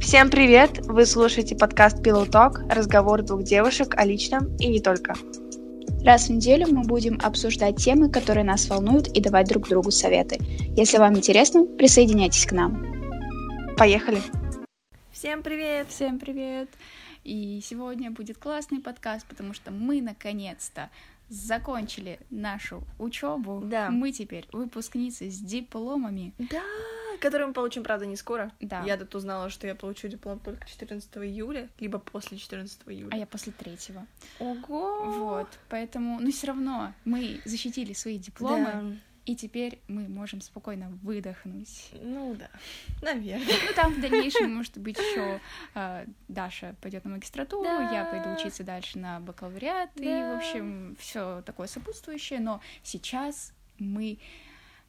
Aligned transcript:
Всем 0.00 0.30
привет! 0.30 0.86
Вы 0.86 1.04
слушаете 1.04 1.56
подкаст 1.56 1.98
Pillow 1.98 2.26
Talk, 2.26 2.72
разговор 2.72 3.22
двух 3.22 3.42
девушек 3.42 3.94
о 3.96 4.04
личном 4.04 4.56
и 4.56 4.68
не 4.68 4.80
только. 4.80 5.14
Раз 6.04 6.28
в 6.28 6.30
неделю 6.30 6.68
мы 6.68 6.82
будем 6.82 7.18
обсуждать 7.22 7.76
темы, 7.76 8.10
которые 8.10 8.44
нас 8.44 8.68
волнуют, 8.68 9.08
и 9.08 9.20
давать 9.20 9.48
друг 9.48 9.68
другу 9.68 9.90
советы. 9.90 10.38
Если 10.76 10.98
вам 10.98 11.16
интересно, 11.16 11.66
присоединяйтесь 11.66 12.46
к 12.46 12.52
нам. 12.52 13.76
Поехали! 13.76 14.22
Всем 15.10 15.42
привет! 15.42 15.88
Всем 15.90 16.18
привет! 16.18 16.68
И 17.24 17.60
сегодня 17.62 18.10
будет 18.10 18.38
классный 18.38 18.80
подкаст, 18.80 19.26
потому 19.26 19.52
что 19.52 19.70
мы 19.70 20.00
наконец-то 20.00 20.90
закончили 21.28 22.20
нашу 22.30 22.82
учебу. 22.98 23.62
Да. 23.64 23.90
Мы 23.90 24.12
теперь 24.12 24.46
выпускницы 24.52 25.28
с 25.30 25.38
дипломами. 25.38 26.32
Да, 26.38 26.62
который 27.20 27.46
мы 27.46 27.52
получим, 27.52 27.82
правда, 27.84 28.06
не 28.06 28.16
скоро. 28.16 28.50
Да. 28.60 28.82
Я 28.84 28.96
тут 28.96 29.14
узнала, 29.14 29.50
что 29.50 29.66
я 29.66 29.74
получу 29.74 30.08
диплом 30.08 30.38
только 30.38 30.66
14 30.66 31.16
июля, 31.18 31.68
либо 31.80 31.98
после 31.98 32.38
14 32.38 32.80
июля. 32.86 33.10
А 33.12 33.16
я 33.16 33.26
после 33.26 33.52
третьего. 33.52 34.06
Ого! 34.38 35.04
Вот, 35.10 35.48
поэтому, 35.68 36.18
но 36.20 36.30
все 36.30 36.48
равно 36.48 36.92
мы 37.04 37.40
защитили 37.44 37.92
свои 37.92 38.18
дипломы, 38.18 38.64
Да. 38.64 38.84
и 39.26 39.36
теперь 39.36 39.78
мы 39.88 40.08
можем 40.08 40.40
спокойно 40.40 40.88
выдохнуть. 41.02 41.90
Ну 42.02 42.34
да, 42.34 42.48
наверное. 43.02 43.46
Ну, 43.46 43.74
там 43.74 43.92
в 43.94 44.00
дальнейшем, 44.00 44.54
может 44.54 44.78
быть, 44.78 44.98
еще 44.98 45.40
Даша 46.28 46.74
пойдет 46.80 47.04
на 47.04 47.10
магистратуру, 47.12 47.64
Да. 47.64 47.90
я 47.92 48.04
пойду 48.04 48.30
учиться 48.40 48.64
дальше 48.64 48.98
на 48.98 49.20
бакалавриат, 49.20 49.90
и, 49.96 50.04
Да. 50.04 50.34
в 50.34 50.36
общем, 50.38 50.96
все 50.98 51.42
такое 51.44 51.66
сопутствующее, 51.66 52.40
но 52.40 52.60
сейчас 52.82 53.52
мы 53.78 54.18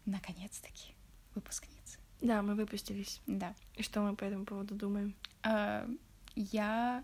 наконец-таки 0.05 0.93
выпускницы. 1.35 1.78
Да, 2.21 2.41
мы 2.41 2.55
выпустились. 2.55 3.21
Да. 3.27 3.53
И 3.75 3.83
что 3.83 4.01
мы 4.01 4.15
по 4.15 4.23
этому 4.23 4.45
поводу 4.45 4.75
думаем? 4.75 5.15
А, 5.43 5.87
я... 6.35 7.03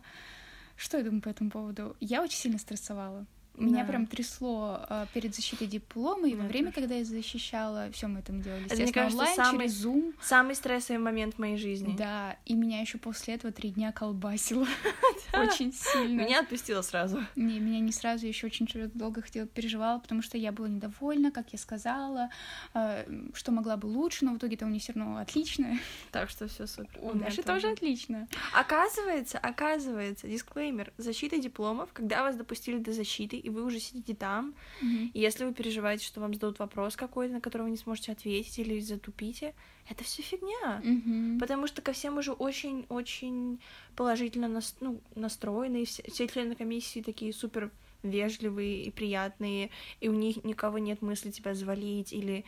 Что 0.75 0.97
я 0.97 1.03
думаю 1.03 1.21
по 1.21 1.29
этому 1.29 1.49
поводу? 1.49 1.95
Я 2.01 2.21
очень 2.21 2.37
сильно 2.37 2.57
стрессовала. 2.57 3.25
Меня 3.57 3.83
Да. 3.83 3.89
прям 3.89 4.05
трясло 4.07 4.79
а, 4.89 5.07
перед 5.13 5.33
защитой 5.35 5.67
диплома, 5.67 6.27
и 6.27 6.33
во 6.33 6.39
Меня 6.39 6.47
время, 6.49 6.67
тоже. 6.71 6.81
когда 6.81 6.95
я 6.95 7.05
защищала, 7.05 7.89
все 7.91 8.07
мы 8.07 8.15
мы 8.27 8.41
делали, 8.41 8.65
Это, 8.65 8.75
мне 8.75 8.83
естественно, 8.83 8.93
кажется, 8.93 9.17
онлайн, 9.19 9.35
самый- 9.35 9.67
через 9.67 9.85
Zoom. 9.85 10.13
Самый 10.21 10.55
стрессовый 10.55 11.01
момент 11.01 11.35
в 11.35 11.39
моей 11.39 11.57
жизни. 11.57 11.95
Да, 11.97 12.37
и 12.45 12.53
меня 12.53 12.81
еще 12.81 12.97
после 12.97 13.35
этого 13.35 13.53
три 13.53 13.69
дня 13.71 13.91
колбасило 13.91 14.65
очень 15.33 15.73
сильно. 15.73 16.21
Меня 16.21 16.39
отпустило 16.41 16.81
сразу. 16.81 17.23
Не, 17.35 17.59
меня 17.59 17.79
не 17.79 17.91
сразу, 17.91 18.25
еще 18.25 18.47
очень 18.47 18.67
долго 18.93 19.21
хотела, 19.21 19.47
переживала, 19.47 19.99
потому 19.99 20.21
что 20.21 20.37
я 20.37 20.51
была 20.51 20.67
недовольна, 20.67 21.31
как 21.31 21.47
я 21.53 21.59
сказала, 21.59 22.29
э, 22.73 23.05
что 23.33 23.51
могла 23.51 23.77
бы 23.77 23.85
лучше, 23.87 24.25
но 24.25 24.33
в 24.33 24.37
итоге-то 24.37 24.65
у 24.65 24.69
меня 24.69 24.79
все 24.79 24.93
равно 24.93 25.17
отлично. 25.17 25.77
Так 26.11 26.29
что 26.29 26.47
все 26.47 26.67
супер. 26.67 26.97
У 27.01 27.13
меня 27.13 27.25
Даши 27.25 27.43
тоже 27.43 27.69
отлично. 27.69 28.27
Оказывается, 28.53 29.37
оказывается, 29.37 30.27
дисклеймер, 30.27 30.91
защита 30.97 31.37
дипломов, 31.37 31.89
когда 31.93 32.23
вас 32.23 32.35
допустили 32.35 32.77
до 32.79 32.91
защиты, 32.93 33.39
и 33.45 33.49
вы 33.49 33.63
уже 33.63 33.79
сидите 33.79 34.15
там, 34.15 34.55
Мгм. 34.81 35.11
и 35.13 35.19
если 35.19 35.45
вы 35.45 35.53
переживаете, 35.53 36.05
что 36.05 36.19
вам 36.21 36.33
зададут 36.33 36.59
вопрос 36.59 36.95
какой-то, 36.95 37.33
на 37.35 37.41
который 37.41 37.63
вы 37.63 37.69
не 37.71 37.77
сможете 37.77 38.11
ответить 38.11 38.59
или 38.59 38.79
затупите, 38.79 39.53
это 39.89 40.03
все 40.03 40.21
фигня. 40.23 40.81
Мгм. 40.83 41.39
Потому 41.39 41.67
что 41.67 41.81
ко 41.81 41.91
всем 41.93 42.17
уже 42.17 42.31
очень-очень 42.31 43.59
положительно 43.95 44.47
нас- 44.47 44.75
ну, 44.81 44.99
настроены, 45.15 45.83
и 45.83 45.85
все, 45.85 46.03
все 46.03 46.27
члены 46.27 46.55
комиссии 46.55 47.01
такие 47.01 47.31
супер 47.33 47.71
вежливые 48.03 48.83
и 48.83 48.91
приятные, 48.91 49.69
и 49.99 50.09
у 50.09 50.13
них 50.13 50.43
никого 50.43 50.77
нет 50.79 51.01
мысли 51.01 51.31
тебя 51.31 51.53
завалить 51.53 52.13
или... 52.13 52.43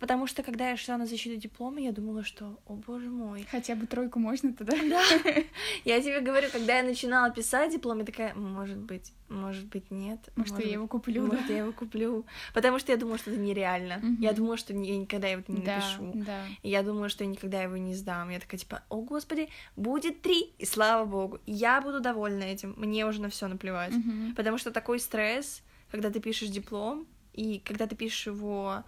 Потому 0.00 0.26
что, 0.26 0.42
когда 0.42 0.70
я 0.70 0.76
шла 0.76 0.96
на 0.98 1.06
защиту 1.06 1.36
диплома, 1.36 1.80
я 1.80 1.92
думала, 1.92 2.24
что, 2.24 2.58
о 2.66 2.74
боже 2.74 3.08
мой, 3.10 3.46
Хотя 3.50 3.74
бы 3.76 3.86
тройку 3.86 4.18
можно 4.18 4.52
тогда? 4.52 4.76
да. 4.76 5.02
Я 5.84 6.00
тебе 6.02 6.20
говорю, 6.20 6.48
когда 6.50 6.78
я 6.78 6.82
начинала 6.82 7.30
писать 7.30 7.72
диплом, 7.72 7.98
я 8.00 8.04
такая, 8.04 8.34
может 8.34 8.78
быть, 8.78 9.12
может 9.28 9.66
быть, 9.66 9.90
нет. 9.90 10.18
Может, 10.36 10.58
я 10.58 10.72
его 10.72 10.86
куплю, 10.88 11.26
может, 11.26 11.46
да? 11.46 11.52
я 11.52 11.58
его 11.60 11.72
куплю. 11.72 12.24
Потому 12.54 12.78
что 12.78 12.92
я 12.92 12.98
думала, 12.98 13.18
что 13.18 13.30
это 13.30 13.38
нереально. 13.38 13.98
Мгм. 13.98 14.16
Я 14.20 14.32
думала, 14.32 14.56
что 14.56 14.72
я 14.72 14.96
никогда 14.96 15.28
его 15.28 15.42
не 15.48 15.62
Да, 15.62 15.76
напишу. 15.76 16.12
да. 16.26 16.44
И 16.62 16.70
я 16.70 16.82
думала, 16.82 17.08
что 17.08 17.24
я 17.24 17.30
никогда 17.30 17.62
его 17.62 17.76
не 17.76 17.94
сдам. 17.94 18.30
Я 18.30 18.40
такая, 18.40 18.58
типа, 18.58 18.82
о, 18.88 19.02
господи, 19.02 19.48
будет 19.76 20.22
три, 20.22 20.54
и 20.58 20.64
слава 20.64 21.04
богу. 21.04 21.38
Я 21.46 21.80
буду 21.80 22.00
довольна 22.00 22.42
этим. 22.44 22.74
Мне 22.78 23.06
уже 23.06 23.20
на 23.20 23.28
все 23.28 23.46
наплевать. 23.48 23.92
Мгм. 23.92 24.34
Потому 24.34 24.58
что 24.58 24.70
такой 24.70 24.98
стресс, 24.98 25.62
когда 25.90 26.10
ты 26.10 26.20
пишешь 26.20 26.48
диплом, 26.48 27.06
и 27.34 27.60
когда 27.64 27.86
ты 27.86 27.94
пишешь 27.94 28.26
его 28.26 28.82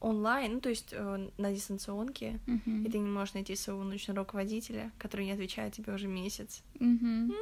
онлайн, 0.00 0.54
ну, 0.54 0.60
то 0.60 0.68
есть 0.68 0.88
э, 0.92 1.28
на 1.38 1.52
дистанционке, 1.52 2.38
Мгм. 2.46 2.84
и 2.84 2.90
ты 2.90 2.98
не 2.98 3.08
можешь 3.08 3.34
найти 3.34 3.56
своего 3.56 3.84
научного 3.84 4.20
руководителя, 4.20 4.90
который 4.98 5.26
не 5.26 5.32
отвечает 5.32 5.74
тебе 5.74 5.92
уже 5.94 6.08
месяц. 6.08 6.62
Мгм. 6.80 7.32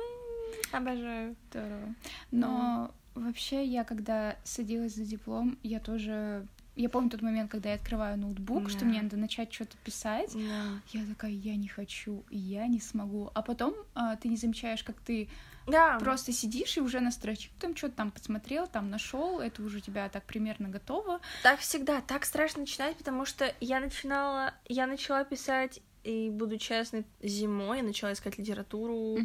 Обожаю. 0.73 1.37
Здорово. 1.51 1.95
Но 2.31 2.91
вообще 3.15 3.65
я, 3.65 3.85
когда 3.85 4.37
садилась 4.45 4.95
за 4.95 5.05
диплом, 5.05 5.59
я 5.63 5.81
тоже... 5.81 6.47
Я 6.77 6.89
помню 6.89 7.09
тот 7.11 7.23
момент, 7.23 7.53
когда 7.53 7.69
я 7.69 7.77
открываю 7.77 8.19
ноутбук, 8.19 8.69
что 8.69 8.81
Да. 8.81 8.87
мне 8.87 9.01
надо 9.01 9.17
начать 9.17 9.53
что-то 9.53 9.77
писать. 9.85 10.33
Да. 10.35 10.81
Я 10.93 11.07
такая, 11.07 11.31
я 11.31 11.55
не 11.55 11.69
хочу, 11.69 12.25
я 12.31 12.67
не 12.67 12.81
смогу. 12.81 13.31
А 13.33 13.43
потом 13.43 13.75
а, 13.95 14.17
ты 14.17 14.27
не 14.29 14.37
замечаешь, 14.37 14.83
как 14.83 14.97
ты 15.01 15.29
Да. 15.67 15.99
просто 15.99 16.33
сидишь 16.33 16.77
и 16.77 16.81
уже 16.81 17.01
настрочил, 17.01 17.51
там 17.61 17.75
что-то 17.77 17.97
там 17.97 18.11
посмотрел, 18.11 18.67
там 18.67 18.91
нашел, 18.91 19.41
это 19.41 19.63
уже 19.63 19.79
у 19.79 19.81
тебя 19.81 20.09
так 20.09 20.25
примерно 20.25 20.69
готово. 20.69 21.21
Так 21.43 21.61
всегда, 21.61 22.01
так 22.01 22.25
страшно 22.25 22.61
начинать, 22.61 22.97
потому 22.97 23.25
что 23.25 23.53
я 23.61 23.81
начинала, 23.81 24.55
я 24.67 24.87
начала 24.87 25.25
писать, 25.25 25.81
и 26.03 26.29
буду 26.31 26.59
честной, 26.59 27.05
зимой 27.23 27.79
я 27.79 27.83
начала 27.83 28.13
искать 28.13 28.37
литературу 28.39 29.19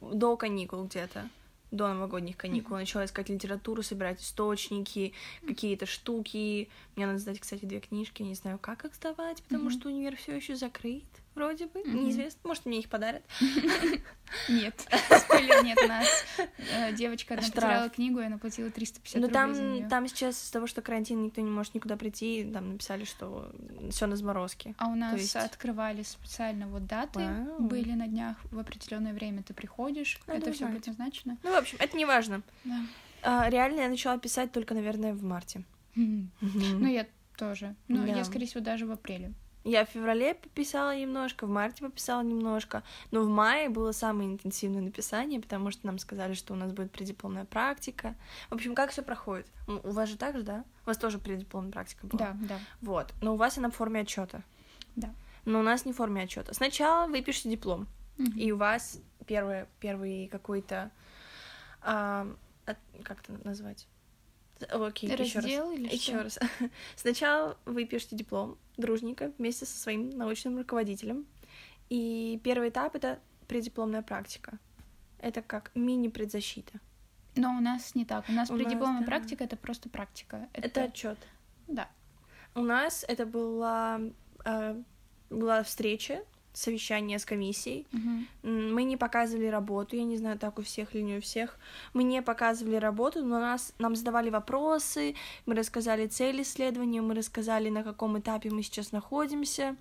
до 0.00 0.36
каникул 0.36 0.84
где-то. 0.84 1.28
До 1.70 1.88
новогодних 1.92 2.36
каникул 2.38 2.76
я 2.76 2.80
начала 2.80 3.04
искать 3.04 3.28
литературу, 3.28 3.82
собирать 3.82 4.22
источники, 4.22 5.12
какие-то 5.46 5.84
штуки. 5.84 6.70
Мне 6.96 7.06
надо 7.06 7.18
сдать, 7.18 7.38
кстати, 7.40 7.66
две 7.66 7.80
книжки. 7.80 8.22
Я 8.22 8.28
не 8.28 8.34
знаю, 8.34 8.58
как 8.58 8.86
их 8.86 8.94
сдавать, 8.94 9.42
потому 9.42 9.64
Мгм. 9.64 9.72
что 9.72 9.88
универ 9.90 10.16
все 10.16 10.34
еще 10.34 10.56
закрыт, 10.56 11.04
вроде 11.38 11.66
бы. 11.66 11.80
Мгм. 11.80 12.04
Неизвестно, 12.04 12.40
может, 12.44 12.66
мне 12.66 12.80
их 12.80 12.88
подарят. 12.88 13.22
Нет, 14.48 14.86
спойлер, 15.20 15.64
нет, 15.64 15.78
нас 15.88 16.06
э, 16.58 16.92
девочка 16.92 17.32
одна 17.32 17.46
потеряла 17.46 17.88
книгу, 17.88 18.20
и 18.20 18.24
она 18.24 18.36
платила 18.36 18.70
350 18.70 19.20
Но 19.22 19.26
рублей 19.26 19.54
Ну, 19.54 19.80
там, 19.80 19.88
там 19.88 20.08
сейчас 20.08 20.42
из-за 20.42 20.52
того, 20.52 20.66
что 20.66 20.82
карантин, 20.82 21.22
никто 21.22 21.40
не 21.40 21.50
может 21.50 21.74
никуда 21.74 21.96
прийти, 21.96 22.44
там 22.52 22.72
написали, 22.72 23.04
что 23.04 23.50
все 23.90 24.06
на 24.06 24.16
заморозке. 24.16 24.74
А 24.76 24.88
у 24.88 24.94
нас 24.94 25.34
открывали 25.34 26.02
специально 26.02 26.66
вот 26.66 26.86
даты, 26.86 27.26
были 27.58 27.92
на 27.92 28.06
днях 28.06 28.36
в 28.50 28.58
определенное 28.58 29.14
время 29.14 29.42
ты 29.42 29.54
приходишь, 29.54 30.20
это 30.26 30.52
все 30.52 30.66
предназначено. 30.66 31.38
Ну, 31.42 31.50
в 31.52 31.56
общем, 31.56 31.78
это 31.80 31.96
не 31.96 32.04
важно. 32.04 32.42
А, 33.22 33.48
реально 33.48 33.80
я 33.80 33.88
начала 33.88 34.18
писать 34.18 34.52
только, 34.52 34.74
наверное, 34.74 35.14
в 35.14 35.22
марте. 35.22 35.64
Мгм. 35.94 36.30
Ну, 36.40 36.86
я 36.86 37.06
тоже. 37.36 37.74
Ну, 37.88 38.04
я, 38.04 38.24
скорее 38.24 38.46
всего, 38.46 38.60
даже 38.60 38.84
в 38.84 38.90
апреле. 38.90 39.32
Я 39.68 39.84
в 39.84 39.90
феврале 39.90 40.34
пописала 40.34 40.96
немножко, 40.96 41.46
в 41.46 41.50
марте 41.50 41.84
пописала 41.84 42.22
немножко, 42.22 42.82
но 43.10 43.22
в 43.22 43.28
мае 43.28 43.68
было 43.68 43.92
самое 43.92 44.30
интенсивное 44.32 44.80
написание, 44.80 45.40
потому 45.42 45.70
что 45.70 45.86
нам 45.86 45.98
сказали, 45.98 46.32
что 46.32 46.54
у 46.54 46.56
нас 46.56 46.72
будет 46.72 46.90
преддипломная 46.90 47.44
практика. 47.44 48.14
В 48.48 48.54
общем, 48.54 48.74
как 48.74 48.92
все 48.92 49.02
проходит? 49.02 49.46
У 49.66 49.72
у 49.88 49.92
вас 49.92 50.08
же 50.08 50.16
так 50.16 50.38
же, 50.38 50.42
да? 50.42 50.64
У 50.84 50.88
вас 50.88 50.96
тоже 50.96 51.18
преддипломная 51.18 51.70
практика 51.70 52.06
была? 52.06 52.18
Да, 52.18 52.36
да. 52.48 52.58
Вот. 52.80 53.12
Но 53.20 53.34
у 53.34 53.36
вас 53.36 53.58
она 53.58 53.68
в 53.70 53.74
форме 53.74 54.00
отчета. 54.00 54.42
Да. 54.96 55.12
Но 55.44 55.60
у 55.60 55.62
нас 55.62 55.84
не 55.84 55.92
в 55.92 55.96
форме 55.96 56.22
отчета. 56.22 56.54
Сначала 56.54 57.06
вы 57.06 57.20
пишете 57.20 57.50
диплом, 57.50 57.86
Мгм. 58.16 58.38
и 58.38 58.50
у 58.52 58.56
вас 58.56 59.02
первое, 59.26 59.68
первый 59.80 60.28
какой-то 60.28 60.90
а, 61.82 62.26
как 63.04 63.20
это 63.20 63.38
назвать? 63.44 63.86
Окей, 64.70 65.10
еще 65.10 65.22
раз. 65.22 65.34
Раздел 65.34 65.70
или 65.72 65.88
Еще 65.88 66.12
что? 66.12 66.22
раз. 66.22 66.38
Сначала 66.96 67.56
вы 67.64 67.84
пишете 67.84 68.16
диплом 68.16 68.58
дружненько 68.76 69.32
вместе 69.38 69.66
со 69.66 69.76
своим 69.78 70.10
научным 70.10 70.58
руководителем. 70.58 71.26
И 71.90 72.40
первый 72.44 72.68
этап 72.70 72.94
это 72.94 73.18
преддипломная 73.46 74.02
практика. 74.02 74.58
Это 75.20 75.42
как 75.42 75.70
мини-предзащита. 75.74 76.80
Но 77.36 77.56
у 77.56 77.60
нас 77.60 77.94
не 77.94 78.04
так. 78.04 78.28
У 78.28 78.32
нас 78.32 78.50
У 78.50 78.54
нас, 78.54 78.62
преддипломная 78.62 79.00
да. 79.00 79.06
практика 79.06 79.44
это 79.44 79.56
просто 79.56 79.88
практика. 79.88 80.48
Это 80.52 80.84
отчет. 80.84 81.18
Да. 81.66 81.88
У 82.54 82.60
нас 82.62 83.04
это 83.06 83.26
была, 83.26 84.00
э, 84.44 84.82
была 85.30 85.62
встреча, 85.62 86.24
совещание 86.58 87.18
с 87.18 87.24
комиссией. 87.24 87.86
М, 87.92 88.74
Мы 88.74 88.82
не 88.84 88.96
показывали 88.96 89.46
работу, 89.46 89.96
я 89.96 90.04
не 90.04 90.16
знаю, 90.16 90.38
так 90.38 90.58
у 90.58 90.62
всех 90.62 90.94
или 90.94 91.02
не 91.02 91.16
у 91.16 91.20
всех. 91.20 91.56
Мы 91.94 92.02
не 92.02 92.22
показывали 92.22 92.76
работу, 92.76 93.24
но 93.24 93.38
нас, 93.38 93.72
нам 93.78 93.96
задавали 93.96 94.30
вопросы, 94.30 95.14
мы 95.46 95.54
рассказали 95.54 96.06
цель 96.06 96.42
исследования, 96.42 97.00
мы 97.00 97.14
рассказали, 97.14 97.70
на 97.70 97.82
каком 97.82 98.18
этапе 98.18 98.50
мы 98.50 98.62
сейчас 98.62 98.92
находимся. 98.92 99.76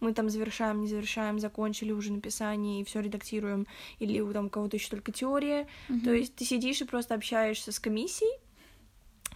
Мы 0.00 0.12
там 0.12 0.30
завершаем, 0.30 0.80
не 0.80 0.88
завершаем, 0.88 1.38
закончили 1.38 1.92
уже 1.92 2.12
написание 2.12 2.80
и 2.80 2.84
все 2.84 3.00
редактируем, 3.00 3.66
или 3.98 4.20
у 4.20 4.32
там 4.32 4.46
у 4.46 4.50
кого-то 4.50 4.76
еще 4.76 4.90
только 4.90 5.12
теория. 5.12 5.66
Мгм. 5.88 6.00
То 6.00 6.12
есть 6.12 6.34
ты 6.34 6.44
сидишь 6.44 6.80
и 6.82 6.84
просто 6.84 7.14
общаешься 7.14 7.72
с 7.72 7.78
комиссией, 7.78 8.38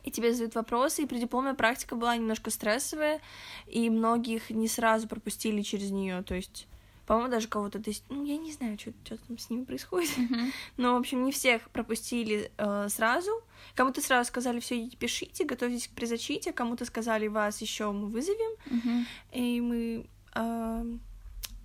и 0.04 0.10
тебе 0.10 0.32
задают 0.32 0.54
вопросы, 0.54 1.02
и 1.02 1.06
преддипломная 1.06 1.54
практика 1.54 1.96
была 1.96 2.16
немножко 2.16 2.50
стрессовая, 2.50 3.20
и 3.66 3.88
многих 3.88 4.50
не 4.50 4.68
сразу 4.68 5.08
пропустили 5.08 5.62
через 5.62 5.90
нее, 5.90 6.22
то 6.22 6.34
есть 6.34 6.66
По-моему, 7.06 7.30
даже 7.30 7.48
кого-то, 7.48 7.80
то 7.80 7.90
есть, 7.90 8.04
ну, 8.08 8.24
я 8.24 8.36
не 8.36 8.52
знаю, 8.52 8.78
что, 8.78 8.92
что 9.04 9.16
там 9.16 9.36
с 9.36 9.50
ними 9.50 9.64
происходит. 9.64 10.10
Но, 10.76 10.94
в 10.94 10.98
общем, 10.98 11.24
не 11.24 11.32
всех 11.32 11.68
пропустили 11.70 12.52
э, 12.56 12.88
сразу. 12.88 13.30
Кому-то 13.74 14.00
сразу 14.00 14.28
сказали, 14.28 14.60
все, 14.60 14.88
пишите, 14.90 15.44
готовьтесь 15.44 15.88
к 15.88 15.92
призачите. 15.92 16.52
Кому-то 16.52 16.84
сказали, 16.84 17.26
вас 17.26 17.60
еще 17.60 17.90
мы 17.90 18.08
вызовем. 18.08 19.06
И 19.32 19.60
мы... 19.60 20.06
Э, 20.34 20.84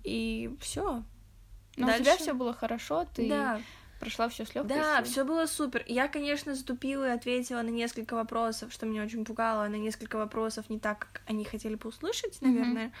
и 0.04 0.50
все. 0.60 1.04
Но 1.76 1.86
Дальше... 1.86 2.00
у 2.00 2.04
тебя 2.04 2.16
все 2.16 2.32
было 2.34 2.52
хорошо, 2.52 3.06
ты 3.14 3.28
да. 3.28 3.60
прошла 4.00 4.28
все 4.28 4.44
с 4.44 4.54
легкостью. 4.54 4.82
Да, 4.82 5.02
все 5.04 5.24
было 5.24 5.46
супер. 5.46 5.84
Я, 5.86 6.08
конечно, 6.08 6.54
затупила 6.54 7.06
и 7.06 7.10
ответила 7.10 7.62
на 7.62 7.68
несколько 7.68 8.14
вопросов, 8.14 8.72
что 8.72 8.86
меня 8.86 9.04
очень 9.04 9.24
пугало, 9.24 9.68
на 9.68 9.76
несколько 9.76 10.16
вопросов 10.16 10.68
не 10.70 10.80
так, 10.80 10.98
как 11.12 11.22
они 11.26 11.44
хотели 11.44 11.76
бы 11.76 11.88
услышать, 11.88 12.40
наверное. 12.40 12.86
Mm-hmm. 12.86 12.92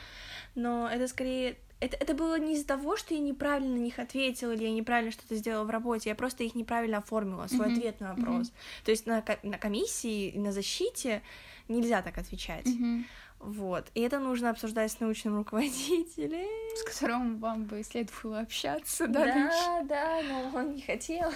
Но 0.54 0.88
это 0.88 1.08
скорее 1.08 1.58
это, 1.80 1.96
это 1.96 2.14
было 2.14 2.38
не 2.38 2.54
из-за 2.54 2.66
того, 2.66 2.96
что 2.96 3.14
я 3.14 3.20
неправильно 3.20 3.76
на 3.76 3.80
них 3.80 3.98
ответила 3.98 4.52
или 4.52 4.64
я 4.64 4.72
неправильно 4.72 5.12
что-то 5.12 5.36
сделала 5.36 5.64
в 5.64 5.70
работе, 5.70 6.10
я 6.10 6.14
просто 6.14 6.44
их 6.44 6.54
неправильно 6.54 6.98
оформила, 6.98 7.46
свой 7.46 7.68
mm-hmm. 7.68 7.72
ответ 7.72 8.00
на 8.00 8.14
вопрос. 8.14 8.48
Mm-hmm. 8.48 8.84
То 8.84 8.90
есть 8.90 9.06
на, 9.06 9.24
на 9.42 9.58
комиссии 9.58 10.28
и 10.28 10.38
на 10.38 10.52
защите 10.52 11.22
нельзя 11.68 12.02
так 12.02 12.18
отвечать. 12.18 12.66
Mm-hmm. 12.66 13.04
Вот. 13.40 13.86
И 13.94 14.00
это 14.00 14.18
нужно 14.18 14.50
обсуждать 14.50 14.90
с 14.90 14.98
научным 14.98 15.36
руководителем. 15.36 16.48
С 16.76 16.82
которым 16.82 17.38
вам 17.38 17.64
бы 17.64 17.82
следовало 17.84 18.40
общаться, 18.40 19.06
да? 19.06 19.24
Да, 19.24 19.82
да, 19.84 20.22
но 20.22 20.58
он 20.58 20.74
не 20.74 20.82
хотел. 20.82 21.30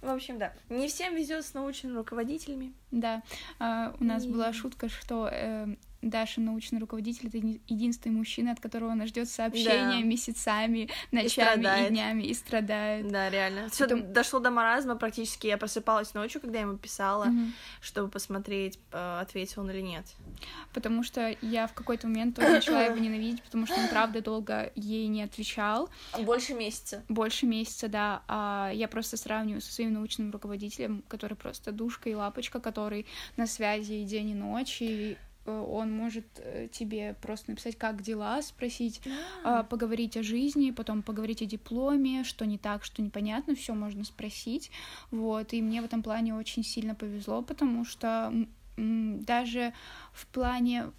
В 0.00 0.08
общем, 0.08 0.38
да. 0.38 0.52
Не 0.68 0.88
всем 0.88 1.14
везет 1.14 1.44
с 1.44 1.54
научными 1.54 1.96
руководителями. 1.96 2.72
Да. 2.90 3.22
А, 3.58 3.94
у 4.00 4.04
нас 4.04 4.24
и... 4.24 4.28
была 4.28 4.52
шутка, 4.52 4.88
что 4.88 5.28
э, 5.30 5.76
Даша, 6.02 6.40
научный 6.40 6.80
руководитель, 6.80 7.28
это 7.28 7.38
единственный 7.38 8.12
мужчина, 8.12 8.52
от 8.52 8.60
которого 8.60 8.92
она 8.92 9.06
ждет 9.06 9.28
сообщения 9.28 10.00
да. 10.00 10.02
месяцами, 10.02 10.88
ночами 11.12 11.84
и, 11.84 11.86
и 11.86 11.88
днями 11.90 12.22
и 12.24 12.34
страдает. 12.34 13.08
Да, 13.08 13.30
реально. 13.30 13.68
Все 13.68 13.84
Потом... 13.84 14.12
дошло 14.12 14.40
до 14.40 14.50
маразма 14.50 14.96
практически. 14.96 15.46
Я 15.46 15.58
просыпалась 15.58 16.12
ночью, 16.14 16.40
когда 16.40 16.58
я 16.58 16.64
ему 16.64 16.76
писала, 16.76 17.26
угу. 17.26 17.38
чтобы 17.80 18.08
посмотреть, 18.10 18.80
э, 18.90 19.18
ответил 19.20 19.62
он 19.62 19.70
или 19.70 19.80
нет. 19.80 20.04
Потому 20.74 21.04
что 21.04 21.36
я 21.40 21.68
в 21.68 21.72
какой-то 21.72 22.08
момент 22.08 22.34
тоже 22.36 22.48
начала 22.48 22.82
его 22.82 22.96
ненавидеть, 22.98 23.42
потому 23.42 23.66
что 23.66 23.76
он 23.76 23.88
правда 23.88 24.20
долго 24.20 24.72
ей 24.74 25.06
не 25.06 25.22
отвечал. 25.22 25.88
Больше 26.18 26.54
месяца. 26.54 27.04
Больше 27.08 27.46
месяца, 27.46 27.88
да. 27.88 28.22
А 28.26 28.72
я 28.74 28.88
просто 28.88 29.16
сравниваю 29.16 29.60
со 29.60 29.72
своим 29.72 29.92
научным 29.92 30.32
руководителем, 30.32 31.04
который 31.08 31.36
просто 31.36 31.70
душка 31.70 32.10
и 32.10 32.14
лапочка, 32.14 32.58
который 32.58 33.06
на 33.36 33.46
связи 33.46 33.92
и 33.92 34.04
день, 34.04 34.30
и 34.30 34.34
ночь, 34.34 34.78
и 34.80 35.16
он 35.46 35.92
может 35.92 36.26
э, 36.36 36.68
тебе 36.70 37.14
просто 37.20 37.50
написать, 37.50 37.76
как 37.76 38.02
дела, 38.02 38.40
спросить, 38.42 39.00
а. 39.44 39.62
поговорить 39.64 40.16
о 40.16 40.22
жизни, 40.22 40.70
потом 40.70 41.02
поговорить 41.02 41.42
о 41.42 41.46
дипломе, 41.46 42.24
что 42.24 42.46
не 42.46 42.58
так, 42.58 42.84
что 42.84 43.02
непонятно, 43.02 43.54
все 43.54 43.74
можно 43.74 44.04
спросить, 44.04 44.70
вот, 45.10 45.52
и 45.52 45.62
мне 45.62 45.82
в 45.82 45.84
этом 45.84 46.02
плане 46.02 46.34
очень 46.34 46.62
сильно 46.62 46.94
повезло, 46.94 47.42
потому 47.42 47.84
что 47.84 48.32
даже 48.76 49.72
в 50.12 50.26
плане 50.26 50.92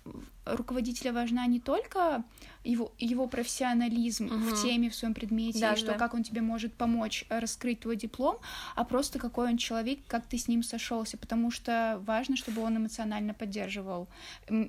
руководителя 0.46 1.14
важна 1.14 1.46
не 1.48 1.60
только 1.60 2.24
его, 2.64 2.94
его 2.98 3.28
профессионализм 3.28 4.28
угу. 4.28 4.36
в 4.36 4.64
теме, 4.64 4.90
в 4.90 4.96
своем 4.96 5.14
предмете, 5.14 5.60
да, 5.60 5.74
и 5.74 5.76
что 5.76 5.88
да. 5.88 5.98
как 5.98 6.14
он 6.14 6.24
тебе 6.24 6.42
может 6.42 6.74
помочь 6.74 7.26
раскрыть 7.30 7.82
твой 7.82 7.96
диплом, 7.96 8.38
а 8.76 8.84
просто 8.84 9.20
какой 9.20 9.50
он 9.50 9.58
человек, 9.58 10.00
как 10.08 10.26
ты 10.26 10.38
с 10.38 10.48
ним 10.48 10.64
сошелся, 10.64 11.18
потому 11.18 11.52
что 11.52 12.02
важно, 12.06 12.38
чтобы 12.38 12.62
он 12.62 12.78
эмоционально 12.78 13.34
поддерживал. 13.34 14.08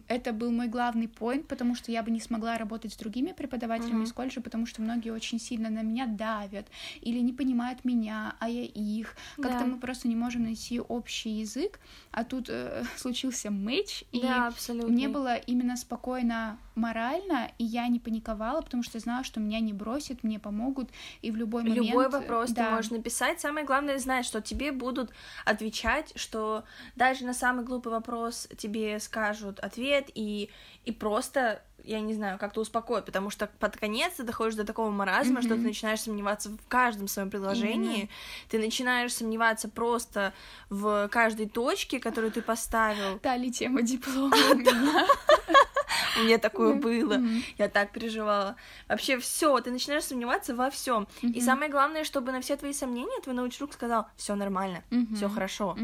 Это 0.09 0.33
был 0.33 0.51
мой 0.51 0.69
главный 0.69 1.09
поинт, 1.09 1.47
потому 1.47 1.75
что 1.75 1.93
я 1.93 2.03
бы 2.03 2.11
не 2.11 2.21
смогла 2.21 2.59
работать 2.59 2.93
с 2.93 2.97
другими 2.97 3.33
преподавателями 3.33 3.99
угу. 3.99 4.05
из 4.05 4.13
колледжа, 4.13 4.41
потому 4.41 4.67
что 4.67 4.83
многие 4.83 5.11
очень 5.11 5.39
сильно 5.39 5.71
на 5.71 5.83
меня 5.83 6.07
давят 6.07 6.67
или 7.01 7.21
не 7.21 7.33
понимают 7.33 7.85
меня, 7.85 8.35
а 8.41 8.49
я 8.49 8.65
их. 8.65 9.17
Как-то 9.37 9.61
да. 9.61 9.67
мы 9.67 9.79
просто 9.79 10.09
не 10.09 10.17
можем 10.17 10.45
найти 10.45 10.81
общий 10.81 11.31
язык, 11.31 11.79
а 12.11 12.25
тут 12.25 12.47
э, 12.49 12.85
случился 12.97 13.51
матч, 13.51 14.05
и 14.11 14.21
да, 14.21 14.53
мне 14.69 15.09
было 15.09 15.37
именно 15.37 15.64
спокойно 15.77 16.59
морально, 16.75 17.51
и 17.59 17.65
я 17.65 17.89
не 17.89 17.99
паниковала, 17.99 18.61
потому 18.61 18.83
что 18.83 18.99
знала, 18.99 19.25
что 19.25 19.41
меня 19.41 19.61
не 19.61 19.73
бросят, 19.73 20.23
мне 20.23 20.39
помогут, 20.39 20.91
и 21.23 21.31
в 21.31 21.37
любой 21.37 21.63
момент... 21.63 21.87
Любой 21.87 22.09
вопрос 22.09 22.51
да. 22.51 22.65
ты 22.65 22.71
можешь 22.75 22.91
написать. 22.91 23.41
Самое 23.41 23.67
главное 23.67 23.99
знать, 23.99 24.27
что 24.27 24.41
тебе 24.41 24.73
будут 24.73 25.11
отвечать, 25.45 26.13
что 26.17 26.65
даже 26.97 27.25
на 27.25 27.35
самый 27.35 27.65
глупый 27.65 27.93
вопрос 27.93 28.49
тебе 28.59 29.01
скажут 29.01 29.61
ответ, 29.61 30.11
и, 30.15 30.51
и 30.85 30.93
просто 30.93 31.63
я 31.85 32.01
не 32.01 32.15
знаю, 32.15 32.39
как-то 32.39 32.61
успокоить, 32.61 33.05
потому 33.05 33.31
что 33.31 33.49
под 33.59 33.77
конец 33.77 34.15
ты 34.17 34.23
доходишь 34.23 34.55
до 34.55 34.65
такого 34.65 34.91
маразма, 34.91 35.41
mm-hmm. 35.41 35.45
что 35.45 35.55
ты 35.55 35.61
начинаешь 35.61 36.01
сомневаться 36.01 36.49
в 36.51 36.59
каждом 36.69 37.09
своем 37.09 37.31
предложении, 37.31 38.05
mm-hmm. 38.05 38.49
ты 38.51 38.59
начинаешь 38.59 39.15
сомневаться 39.15 39.69
просто 39.69 40.33
в 40.71 41.09
каждой 41.09 41.49
точке, 41.49 42.01
которую 42.01 42.33
ты 42.33 42.43
поставил. 42.43 43.19
Дали 43.23 43.51
тему 43.51 43.83
диплома. 43.83 44.35
У 46.19 46.25
меня 46.25 46.39
такое 46.39 46.75
было. 46.75 47.21
Я 47.59 47.69
так 47.69 47.93
переживала. 47.93 48.57
Вообще 48.89 49.19
все, 49.19 49.61
ты 49.61 49.71
начинаешь 49.71 50.05
сомневаться 50.05 50.55
во 50.55 50.71
всем. 50.71 51.09
И 51.23 51.41
самое 51.41 51.71
главное, 51.71 52.05
чтобы 52.05 52.33
на 52.33 52.41
все 52.41 52.57
твои 52.57 52.73
сомнения 52.73 53.21
твой 53.23 53.35
научрук 53.35 53.73
сказал: 53.73 54.07
все 54.17 54.35
нормально, 54.35 54.83
все 55.17 55.29
хорошо, 55.29 55.77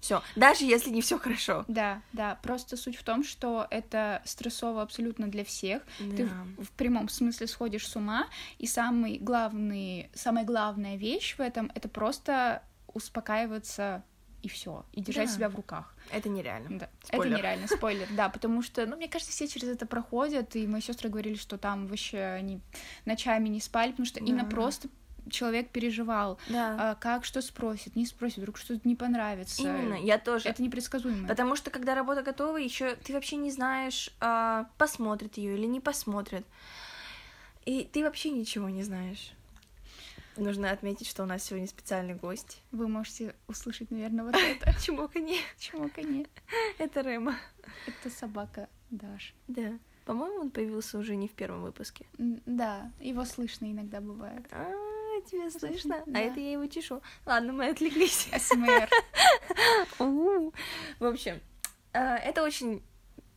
все. 0.00 0.22
Даже 0.34 0.64
если 0.64 0.90
не 0.90 1.00
все 1.00 1.18
хорошо. 1.18 1.64
Да, 1.68 2.02
да. 2.12 2.38
Просто 2.42 2.76
суть 2.76 2.96
в 2.96 3.02
том, 3.02 3.24
что 3.24 3.66
это 3.70 4.22
стрессово 4.24 4.82
абсолютно 4.82 5.28
для 5.28 5.44
всех. 5.44 5.82
Ты 5.98 6.28
в 6.58 6.70
прямом 6.76 7.08
смысле 7.08 7.46
сходишь 7.46 7.86
с 7.88 7.96
ума. 7.96 8.26
И 8.58 8.66
самый 8.66 9.18
главный, 9.18 10.10
самая 10.14 10.44
главная 10.44 10.96
вещь 10.96 11.36
в 11.36 11.40
этом 11.40 11.70
это 11.74 11.88
просто 11.88 12.62
успокаиваться 12.92 14.02
и 14.42 14.48
все, 14.48 14.84
и 14.92 15.00
держать 15.00 15.28
да. 15.28 15.34
себя 15.34 15.48
в 15.48 15.54
руках. 15.54 15.94
Это 16.10 16.28
нереально. 16.28 16.78
Да. 16.78 16.90
Спойлер. 17.02 17.26
Это 17.26 17.38
нереально, 17.38 17.66
спойлер, 17.68 18.08
да, 18.16 18.28
потому 18.28 18.62
что, 18.62 18.86
ну, 18.86 18.96
мне 18.96 19.08
кажется, 19.08 19.32
все 19.32 19.48
через 19.48 19.68
это 19.68 19.86
проходят, 19.86 20.54
и 20.56 20.66
мои 20.66 20.80
сестры 20.80 21.08
говорили, 21.08 21.34
что 21.34 21.58
там 21.58 21.86
вообще 21.86 22.20
они 22.20 22.60
ночами 23.04 23.48
не 23.48 23.60
спали, 23.60 23.90
потому 23.90 24.06
что 24.06 24.20
да. 24.20 24.26
именно 24.26 24.44
просто 24.44 24.88
человек 25.30 25.70
переживал, 25.70 26.38
да. 26.48 26.76
а, 26.78 26.94
как 26.94 27.24
что 27.24 27.42
спросит, 27.42 27.96
не 27.96 28.06
спросит, 28.06 28.38
вдруг 28.38 28.58
что-то 28.58 28.86
не 28.86 28.94
понравится. 28.94 29.62
Именно, 29.62 29.94
я 29.94 30.18
тоже. 30.18 30.48
Это 30.48 30.62
непредсказуемо. 30.62 31.28
Потому 31.28 31.56
что 31.56 31.70
когда 31.70 31.94
работа 31.94 32.22
готова, 32.22 32.56
еще 32.56 32.94
ты 32.96 33.12
вообще 33.12 33.36
не 33.36 33.50
знаешь, 33.50 34.10
а, 34.20 34.68
посмотрит 34.78 35.36
ее 35.36 35.56
или 35.56 35.66
не 35.66 35.80
посмотрит. 35.80 36.46
И 37.64 37.88
ты 37.92 38.04
вообще 38.04 38.30
ничего 38.30 38.68
не 38.68 38.84
знаешь. 38.84 39.32
Нужно 40.36 40.70
отметить, 40.70 41.06
что 41.06 41.22
у 41.22 41.26
нас 41.26 41.44
сегодня 41.44 41.66
специальный 41.66 42.14
гость. 42.14 42.62
Вы 42.70 42.88
можете 42.88 43.34
услышать, 43.48 43.90
наверное, 43.90 44.24
вот 44.24 44.34
это. 44.60 44.74
Чмоканье. 44.80 45.38
Чмоканье. 45.58 46.26
Это 46.78 47.00
Рема. 47.00 47.36
Это 47.86 48.14
собака 48.14 48.68
Даш. 48.90 49.34
Да. 49.48 49.78
По-моему, 50.04 50.40
он 50.42 50.50
появился 50.50 50.98
уже 50.98 51.16
не 51.16 51.26
в 51.26 51.32
первом 51.32 51.62
выпуске. 51.62 52.06
Да, 52.18 52.92
его 53.00 53.24
слышно 53.24 53.70
иногда 53.70 54.00
бывает. 54.00 54.46
А, 54.52 54.70
тебя 55.22 55.50
слышно? 55.50 56.04
А 56.14 56.18
это 56.18 56.38
я 56.38 56.52
его 56.52 56.66
чешу. 56.66 57.02
Ладно, 57.24 57.52
мы 57.52 57.68
отвлеклись. 57.68 58.28
СМР. 58.38 58.88
В 59.98 61.04
общем, 61.04 61.40
а, 61.92 62.16
это 62.18 62.42
очень 62.42 62.82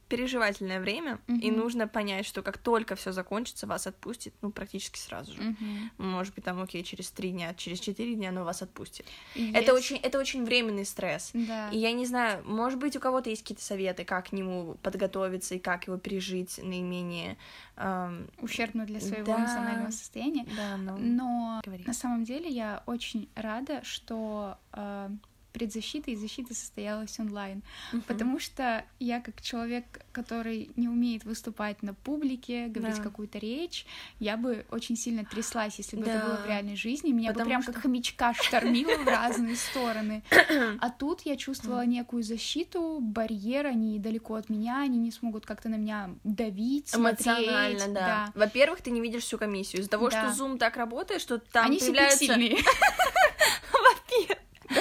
переживательное 0.09 0.79
время, 0.79 1.19
mm-hmm. 1.27 1.39
и 1.39 1.51
нужно 1.51 1.87
понять, 1.87 2.25
что 2.25 2.41
как 2.41 2.57
только 2.57 2.95
все 2.95 3.11
закончится, 3.11 3.67
вас 3.67 3.87
отпустит, 3.87 4.33
ну, 4.41 4.51
практически 4.51 4.97
сразу 4.97 5.33
же. 5.33 5.41
Mm-hmm. 5.41 5.89
Может 5.99 6.33
быть, 6.33 6.43
там, 6.43 6.59
окей, 6.61 6.83
через 6.83 7.11
три 7.11 7.31
дня, 7.31 7.53
через 7.53 7.79
четыре 7.79 8.15
дня, 8.15 8.31
но 8.31 8.43
вас 8.43 8.61
отпустит. 8.61 9.05
Есть. 9.35 9.55
Это 9.55 9.73
очень, 9.73 9.97
это 9.97 10.19
очень 10.19 10.43
временный 10.43 10.85
стресс. 10.85 11.29
Да. 11.33 11.69
И 11.69 11.77
я 11.77 11.91
не 11.93 12.05
знаю, 12.05 12.43
может 12.43 12.79
быть, 12.79 12.95
у 12.97 12.99
кого-то 12.99 13.29
есть 13.29 13.43
какие-то 13.43 13.63
советы, 13.63 14.03
как 14.03 14.29
к 14.29 14.31
нему 14.31 14.77
подготовиться 14.81 15.55
и 15.55 15.59
как 15.59 15.87
его 15.87 15.97
пережить 15.97 16.59
наименее 16.61 17.37
эм... 17.77 18.27
ущербно 18.39 18.85
для 18.85 18.99
своего 18.99 19.33
да. 19.33 19.39
эмоционального 19.39 19.91
состояния. 19.91 20.45
Да, 20.57 20.77
но... 20.77 20.97
но 20.97 21.61
Говори. 21.63 21.83
на 21.85 21.93
самом 21.93 22.23
деле 22.23 22.49
я 22.49 22.81
очень 22.87 23.29
рада, 23.35 23.83
что 23.83 24.57
э, 24.73 25.09
предзащита 25.51 26.11
и 26.11 26.15
защита 26.15 26.53
состоялась 26.53 27.19
онлайн. 27.19 27.63
Uh-huh. 27.91 28.01
Потому 28.07 28.39
что 28.39 28.83
я 28.99 29.19
как 29.19 29.41
человек, 29.41 29.85
который 30.11 30.71
не 30.75 30.87
умеет 30.87 31.23
выступать 31.23 31.81
на 31.83 31.93
публике, 31.93 32.67
говорить 32.67 32.97
да. 32.97 33.03
какую-то 33.03 33.39
речь, 33.39 33.85
я 34.19 34.37
бы 34.37 34.65
очень 34.71 34.95
сильно 34.95 35.25
тряслась, 35.25 35.77
если 35.77 35.97
бы 35.97 36.05
да. 36.05 36.15
это 36.15 36.25
было 36.25 36.35
в 36.37 36.47
реальной 36.47 36.75
жизни. 36.75 37.11
Меня 37.11 37.29
Потому 37.29 37.45
бы 37.45 37.49
прям 37.49 37.61
что... 37.63 37.73
как 37.73 37.83
хомячка 37.83 38.33
штормило 38.41 38.97
в 38.97 39.07
разные 39.07 39.55
стороны. 39.55 40.23
А 40.81 40.89
тут 40.89 41.21
я 41.21 41.35
чувствовала 41.35 41.85
некую 41.85 42.23
защиту, 42.23 42.99
барьер, 43.01 43.65
они 43.65 43.99
далеко 43.99 44.35
от 44.35 44.49
меня, 44.49 44.81
они 44.81 44.97
не 44.97 45.11
смогут 45.11 45.45
как-то 45.45 45.69
на 45.69 45.75
меня 45.75 46.11
давить, 46.23 46.95
Эмоционально, 46.95 47.79
смотреть. 47.79 47.93
да. 47.93 48.31
Во-первых, 48.35 48.81
ты 48.81 48.91
не 48.91 49.01
видишь 49.01 49.23
всю 49.23 49.37
комиссию. 49.37 49.81
Из-за 49.81 49.89
того, 49.89 50.09
что 50.09 50.27
Zoom 50.27 50.57
так 50.57 50.77
работает, 50.77 51.21
что 51.21 51.39
там 51.39 51.65
они 51.67 51.79
появляются... 51.79 52.25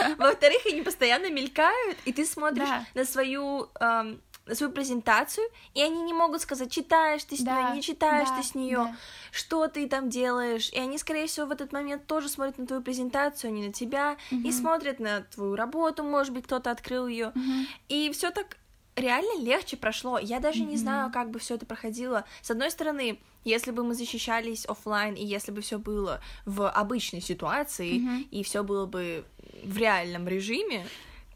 Во-вторых, 0.19 0.59
они 0.67 0.83
постоянно 0.83 1.31
мелькают, 1.31 1.99
и 2.05 2.13
ты 2.13 2.25
смотришь 2.27 2.69
да. 2.69 2.87
на 2.95 3.05
свою 3.05 3.69
эм, 3.81 4.21
свою 4.55 4.73
презентацию, 4.73 5.47
и 5.75 5.83
они 5.83 6.03
не 6.03 6.13
могут 6.13 6.41
сказать, 6.41 6.71
читаешь 6.73 7.25
ты 7.25 7.37
с 7.37 7.41
Да, 7.41 7.63
нее, 7.63 7.73
не 7.75 7.83
читаешь 7.83 8.29
да, 8.31 8.37
ты 8.37 8.43
с 8.43 8.55
нее, 8.55 8.79
да. 8.79 8.97
что 9.31 9.69
ты 9.69 9.87
там 9.89 10.09
делаешь. 10.09 10.71
И 10.71 10.79
они, 10.79 10.99
скорее 10.99 11.27
всего, 11.27 11.47
в 11.47 11.51
этот 11.51 11.73
момент 11.73 12.07
тоже 12.07 12.29
смотрят 12.29 12.59
на 12.59 12.67
твою 12.67 12.83
презентацию, 12.83 13.51
а 13.51 13.53
не 13.53 13.67
на 13.67 13.73
тебя, 13.73 14.17
и 14.31 14.37
Мгм. 14.37 14.53
смотрят 14.53 15.01
на 15.01 15.21
твою 15.23 15.55
работу, 15.57 16.03
может 16.03 16.33
быть, 16.33 16.45
кто-то 16.45 16.71
открыл 16.71 17.07
ее. 17.07 17.33
Мгм. 17.35 17.67
И 17.89 18.11
все 18.13 18.31
так 18.31 18.57
реально 18.97 19.41
легче 19.41 19.77
прошло. 19.77 20.19
Я 20.19 20.41
даже 20.41 20.61
не 20.61 20.71
Мгм. 20.75 20.79
знаю, 20.79 21.13
как 21.13 21.31
бы 21.31 21.39
все 21.39 21.55
это 21.55 21.67
проходило. 21.67 22.25
С 22.43 22.51
одной 22.51 22.71
стороны, 22.71 23.21
если 23.45 23.71
бы 23.71 23.85
мы 23.85 23.95
защищались 23.95 24.67
оффлайн, 24.67 25.15
и 25.15 25.25
если 25.25 25.53
бы 25.53 25.61
все 25.61 25.79
было 25.79 26.21
в 26.45 26.69
обычной 26.69 27.21
ситуации, 27.21 27.99
Мгм. 28.01 28.29
и 28.31 28.43
все 28.43 28.63
было 28.65 28.87
бы 28.87 29.25
в 29.65 29.77
реальном 29.79 30.27
режиме, 30.29 30.87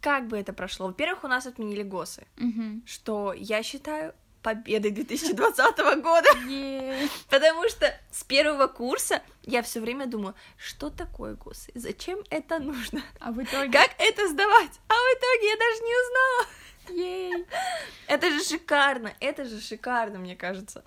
как 0.00 0.26
бы 0.29 0.37
это 0.38 0.52
прошло? 0.52 0.87
Во-первых, 0.88 1.25
у 1.25 1.29
нас 1.29 1.47
отменили 1.47 1.83
ГОСы, 1.83 2.26
Мгм. 2.37 2.83
что 2.87 3.33
я 3.33 3.62
считаю 3.62 4.14
победой 4.43 4.91
2020 4.91 5.76
года, 6.02 6.29
потому 7.31 7.69
что 7.69 7.95
с 8.11 8.25
первого 8.25 8.67
курса 8.67 9.23
я 9.45 9.62
все 9.62 9.81
время 9.81 10.07
думала, 10.07 10.35
что 10.57 10.91
такое 10.91 11.35
ГОСы, 11.35 11.71
зачем 11.76 12.19
это 12.31 12.59
нужно, 12.59 13.02
А 13.21 13.31
в 13.31 13.43
итоге... 13.43 13.71
как 13.71 13.91
это 13.99 14.26
сдавать, 14.29 14.81
а 14.88 14.95
в 14.95 15.17
итоге 15.19 15.49
я 15.49 15.57
даже 15.57 15.83
не 15.83 15.95
узнала. 16.02 16.47
Ей. 17.07 17.47
Это 18.09 18.31
же 18.31 18.43
шикарно, 18.43 19.12
это 19.21 19.45
же 19.45 19.61
шикарно, 19.61 20.19
мне 20.19 20.35
кажется. 20.35 20.83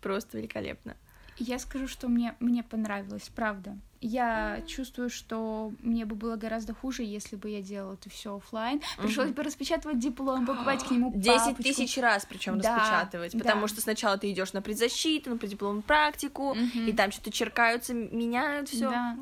Просто 0.00 0.38
великолепно. 0.38 0.96
Я 1.38 1.58
скажу, 1.60 1.86
что 1.86 2.08
мне, 2.08 2.34
мне 2.40 2.64
понравилось, 2.64 3.28
правда. 3.34 3.78
Я 4.00 4.62
чувствую, 4.66 5.10
что 5.10 5.72
мне 5.82 6.04
бы 6.04 6.14
было 6.14 6.36
гораздо 6.36 6.74
хуже, 6.74 7.02
если 7.02 7.36
бы 7.36 7.48
я 7.50 7.62
делала 7.62 7.94
это 7.94 8.10
все 8.10 8.36
оффлайн. 8.36 8.80
Пришлось 8.98 9.30
бы 9.30 9.42
распечатывать 9.42 9.98
диплом, 9.98 10.46
покупать 10.46 10.84
к 10.84 10.90
нему 10.90 11.12
10 11.14 11.26
папочку. 11.56 11.62
тысяч 11.62 11.98
раз, 11.98 12.26
причем 12.26 12.58
Да, 12.60 12.76
распечатывать, 12.76 13.32
да. 13.32 13.38
потому 13.38 13.66
что 13.68 13.80
сначала 13.80 14.16
ты 14.18 14.30
идешь 14.30 14.52
на 14.52 14.62
предзащиту, 14.62 15.30
на 15.30 15.36
преддипломную 15.38 15.82
практику, 15.82 16.54
Мгм. 16.54 16.86
и 16.86 16.92
там 16.92 17.10
что-то 17.10 17.30
черкаются, 17.32 17.94
меняют 17.94 18.68
все. 18.68 18.90
Да. 18.90 19.16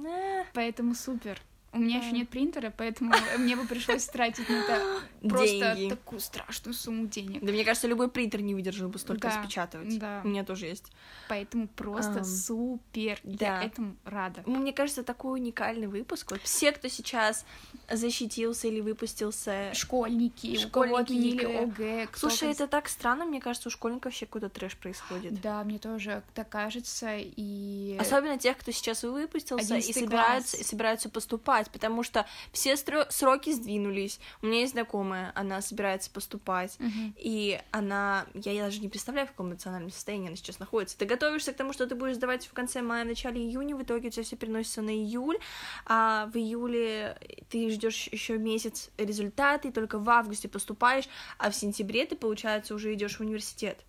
Поэтому 0.54 0.95
супер. 0.95 1.40
У 1.75 1.78
меня 1.78 1.99
еще 1.99 2.12
нет 2.12 2.28
принтера, 2.28 2.73
поэтому 2.76 3.12
мне 3.38 3.57
бы 3.57 3.66
пришлось 3.66 4.07
тратить 4.07 4.49
на 4.49 4.54
это 4.54 4.83
просто 5.28 5.75
Деньги. 5.75 5.90
такую 5.90 6.21
страшную 6.21 6.73
сумму 6.75 7.07
денег. 7.07 7.45
Да 7.45 7.52
мне 7.52 7.64
кажется, 7.64 7.88
любой 7.88 8.09
принтер 8.09 8.40
не 8.40 8.54
выдержал 8.54 8.88
бы 8.88 8.99
столько 8.99 9.28
Да, 9.28 9.37
распечатывать. 9.37 9.99
да. 9.99 10.21
У 10.25 10.28
меня 10.28 10.45
тоже 10.45 10.66
есть. 10.66 10.93
Поэтому 11.28 11.69
просто 11.69 12.19
Ам, 12.21 12.25
супер. 12.25 13.19
да. 13.25 13.61
Я 13.61 13.64
этому 13.64 13.97
рада. 14.04 14.43
Ну, 14.47 14.57
Мне 14.57 14.73
кажется, 14.73 15.02
такой 15.02 15.40
уникальный 15.40 15.87
выпуск. 15.88 16.31
Вот 16.31 16.40
все, 16.43 16.73
кто 16.73 16.88
сейчас 16.88 17.45
защитился 17.90 18.69
или 18.69 18.81
выпустился. 18.81 19.73
Школьники, 19.75 20.59
у 20.66 20.69
кого 20.71 20.87
Школьники, 20.87 21.02
отменили. 21.02 21.45
ОГЭ. 21.64 22.07
кто 22.11 22.28
Слушай, 22.28 22.50
это 22.52 22.66
так 22.66 22.88
странно, 22.88 23.25
мне 23.25 23.40
кажется, 23.40 23.69
у 23.69 23.73
школьников 23.73 24.07
вообще 24.12 24.26
какой-то 24.26 24.49
трэш 24.49 24.76
происходит. 24.76 25.40
Да, 25.40 25.62
мне 25.64 25.78
тоже 25.78 26.23
так 26.35 26.49
кажется, 26.49 27.16
и... 27.19 27.97
Особенно 28.00 28.38
тех, 28.38 28.57
кто 28.59 28.71
сейчас 28.71 29.02
выпустился 29.02 29.75
и 29.75 29.78
11 29.78 29.95
собираются, 29.95 30.57
класс. 30.57 30.61
и 30.66 30.69
собираются 30.69 31.09
поступать, 31.09 31.63
потому 31.71 32.02
что 32.02 32.26
все 32.52 32.76
сроки 32.76 33.52
сдвинулись. 33.52 34.21
У 34.42 34.47
меня 34.47 34.61
есть 34.61 34.73
знакомая, 34.73 35.33
она 35.35 35.61
собирается 35.61 36.11
поступать, 36.11 36.76
Мгм. 36.78 37.14
и 37.18 37.61
она, 37.71 38.26
я 38.35 38.64
даже 38.64 38.80
не 38.80 38.88
представляю, 38.88 39.26
в 39.26 39.30
каком 39.30 39.49
эмоциональном 39.50 39.90
состоянии 39.90 40.28
она 40.28 40.37
сейчас 40.37 40.59
находится. 40.59 40.99
Ты 40.99 41.04
готовишься 41.04 41.52
к 41.52 41.56
тому, 41.56 41.73
что 41.73 41.87
ты 41.87 41.94
будешь 41.94 42.16
сдавать 42.16 42.47
в 42.47 42.52
конце 42.52 42.83
мая, 42.83 43.04
начале 43.04 43.40
июня, 43.40 43.76
в 43.76 43.83
итоге 43.83 44.09
у 44.09 44.11
тебя 44.11 44.23
все 44.23 44.37
переносится 44.37 44.83
на 44.83 44.90
июль, 44.90 45.38
а 45.87 46.26
в 46.33 46.37
июле 46.37 47.18
ты 47.50 47.71
ждешь 47.71 48.09
еще 48.12 48.38
месяц 48.38 48.90
результаты, 48.99 49.68
и 49.68 49.73
только 49.73 49.99
в 49.99 50.09
августе 50.11 50.49
поступаешь, 50.49 51.09
а 51.38 51.50
в 51.50 51.54
сентябре 51.56 52.06
ты, 52.06 52.16
получается, 52.16 52.75
уже 52.75 52.92
идешь 52.94 53.16
в 53.16 53.21
университет. 53.21 53.85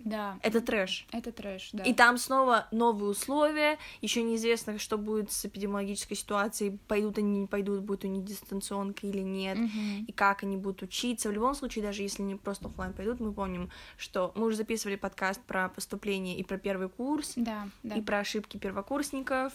Да, 0.00 0.38
Это 0.42 0.60
трэш. 0.60 1.06
это 1.12 1.32
трэш, 1.32 1.70
да. 1.72 1.82
И 1.84 1.94
там 1.94 2.18
снова 2.18 2.68
новые 2.72 3.10
условия, 3.10 3.78
еще 4.02 4.22
неизвестно, 4.22 4.78
что 4.78 4.98
будет 4.98 5.32
с 5.32 5.46
эпидемиологической 5.46 6.16
ситуацией, 6.16 6.78
пойдут 6.88 7.16
они, 7.18 7.40
не 7.40 7.46
пойдут, 7.46 7.80
будет 7.80 8.04
у 8.04 8.08
них 8.08 8.22
дистанционка 8.24 9.06
или 9.06 9.20
нет, 9.20 9.56
Мгм. 9.58 10.04
и 10.06 10.12
как 10.12 10.42
они 10.42 10.56
будут 10.58 10.82
учиться. 10.82 11.28
В 11.30 11.32
любом 11.32 11.54
случае, 11.54 11.84
даже 11.84 12.02
если 12.02 12.22
они 12.22 12.34
просто 12.34 12.68
оффлайн 12.68 12.92
пойдут, 12.92 13.20
мы 13.20 13.32
помним, 13.32 13.70
что 13.96 14.32
мы 14.34 14.46
уже 14.46 14.56
записывали 14.56 14.96
подкаст 14.96 15.40
про 15.42 15.68
поступление 15.70 16.36
и 16.36 16.42
про 16.44 16.58
первый 16.58 16.88
курс, 16.90 17.32
Да, 17.36 17.68
да. 17.82 17.94
и 17.94 18.02
про 18.02 18.18
ошибки 18.18 18.58
первокурсников, 18.58 19.54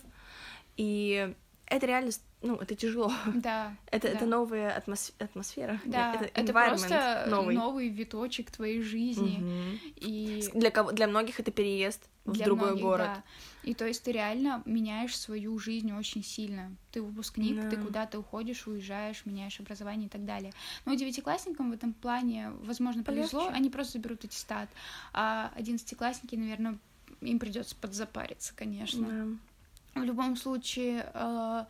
и 0.77 1.34
это 1.67 1.86
реально, 1.86 2.12
ну, 2.41 2.55
это 2.55 2.74
тяжело. 2.75 3.12
Да, 3.36 3.75
Это, 3.91 4.08
да. 4.08 4.13
это 4.13 4.25
новая 4.25 4.77
атмос- 4.77 5.13
атмосфера. 5.19 5.79
Да, 5.86 6.15
это, 6.15 6.25
это, 6.41 6.53
просто 6.53 7.25
новый. 7.29 7.55
новый 7.55 7.89
виточек 7.89 8.50
твоей 8.51 8.81
жизни. 8.81 9.38
Мгм. 9.39 9.79
И 9.98 10.43
Для, 10.53 10.72
кого, 10.72 10.91
для 10.91 11.08
многих 11.08 11.39
это 11.39 11.51
переезд 11.51 12.08
в 12.25 12.31
для 12.34 12.46
другой 12.46 12.69
многих, 12.69 12.84
город. 12.84 13.08
да. 13.08 13.24
И 13.63 13.74
то 13.74 13.86
есть 13.86 14.03
ты 14.03 14.13
реально 14.13 14.62
меняешь 14.65 15.17
свою 15.17 15.60
жизнь 15.60 15.91
очень 15.91 16.24
сильно. 16.24 16.72
Ты 16.91 17.01
выпускник, 17.01 17.69
ты 17.69 17.75
Да. 17.75 17.81
куда-то 17.84 18.19
уходишь, 18.19 18.65
уезжаешь, 18.67 19.25
меняешь 19.25 19.60
образование 19.60 20.08
и 20.08 20.10
так 20.10 20.24
далее. 20.25 20.53
Но 20.86 20.93
девятиклассникам 20.93 21.72
в 21.72 21.74
этом 21.74 21.93
плане, 21.93 22.51
возможно, 22.63 23.03
повезло, 23.03 23.41
Полегче. 23.41 23.58
они 23.58 23.69
просто 23.69 23.93
заберут 23.93 24.24
аттестат. 24.24 24.69
А 25.12 25.51
одиннадцатиклассники, 25.55 26.36
наверное, 26.36 26.77
им 27.19 27.38
придется 27.38 27.75
подзапариться, 27.75 28.53
конечно. 28.55 29.08
Да. 29.93 30.01
В 30.01 30.03
любом 30.05 30.38
случае, 30.38 31.10
э, 31.13 31.65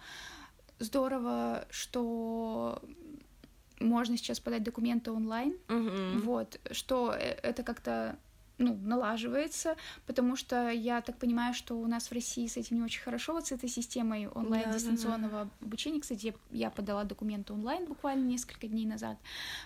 здорово, 0.80 1.66
что 1.70 2.82
можно 3.80 4.18
сейчас 4.18 4.40
подать 4.40 4.64
документы 4.64 5.12
онлайн. 5.12 5.56
Мгм. 5.68 6.20
Вот, 6.22 6.60
что 6.72 7.14
э- 7.14 7.40
это 7.44 7.64
как-то 7.64 8.18
ну, 8.60 8.76
налаживается, 8.84 9.76
потому 10.06 10.36
что 10.36 10.70
я 10.70 11.02
так 11.02 11.18
понимаю, 11.18 11.54
что 11.54 11.76
у 11.76 11.88
нас 11.88 12.10
в 12.10 12.12
России 12.12 12.46
с 12.46 12.58
этим 12.58 12.78
не 12.78 12.84
очень 12.84 13.02
хорошо, 13.02 13.34
вот 13.34 13.48
с 13.48 13.52
этой 13.52 13.70
системой 13.70 14.28
онлайн-дистанционного 14.28 15.50
обучения. 15.62 16.02
Кстати, 16.02 16.36
я, 16.52 16.70
подала 16.70 17.06
документы 17.06 17.54
онлайн 17.54 17.86
буквально 17.86 18.26
несколько 18.26 18.68
дней 18.68 18.86
назад. 18.86 19.18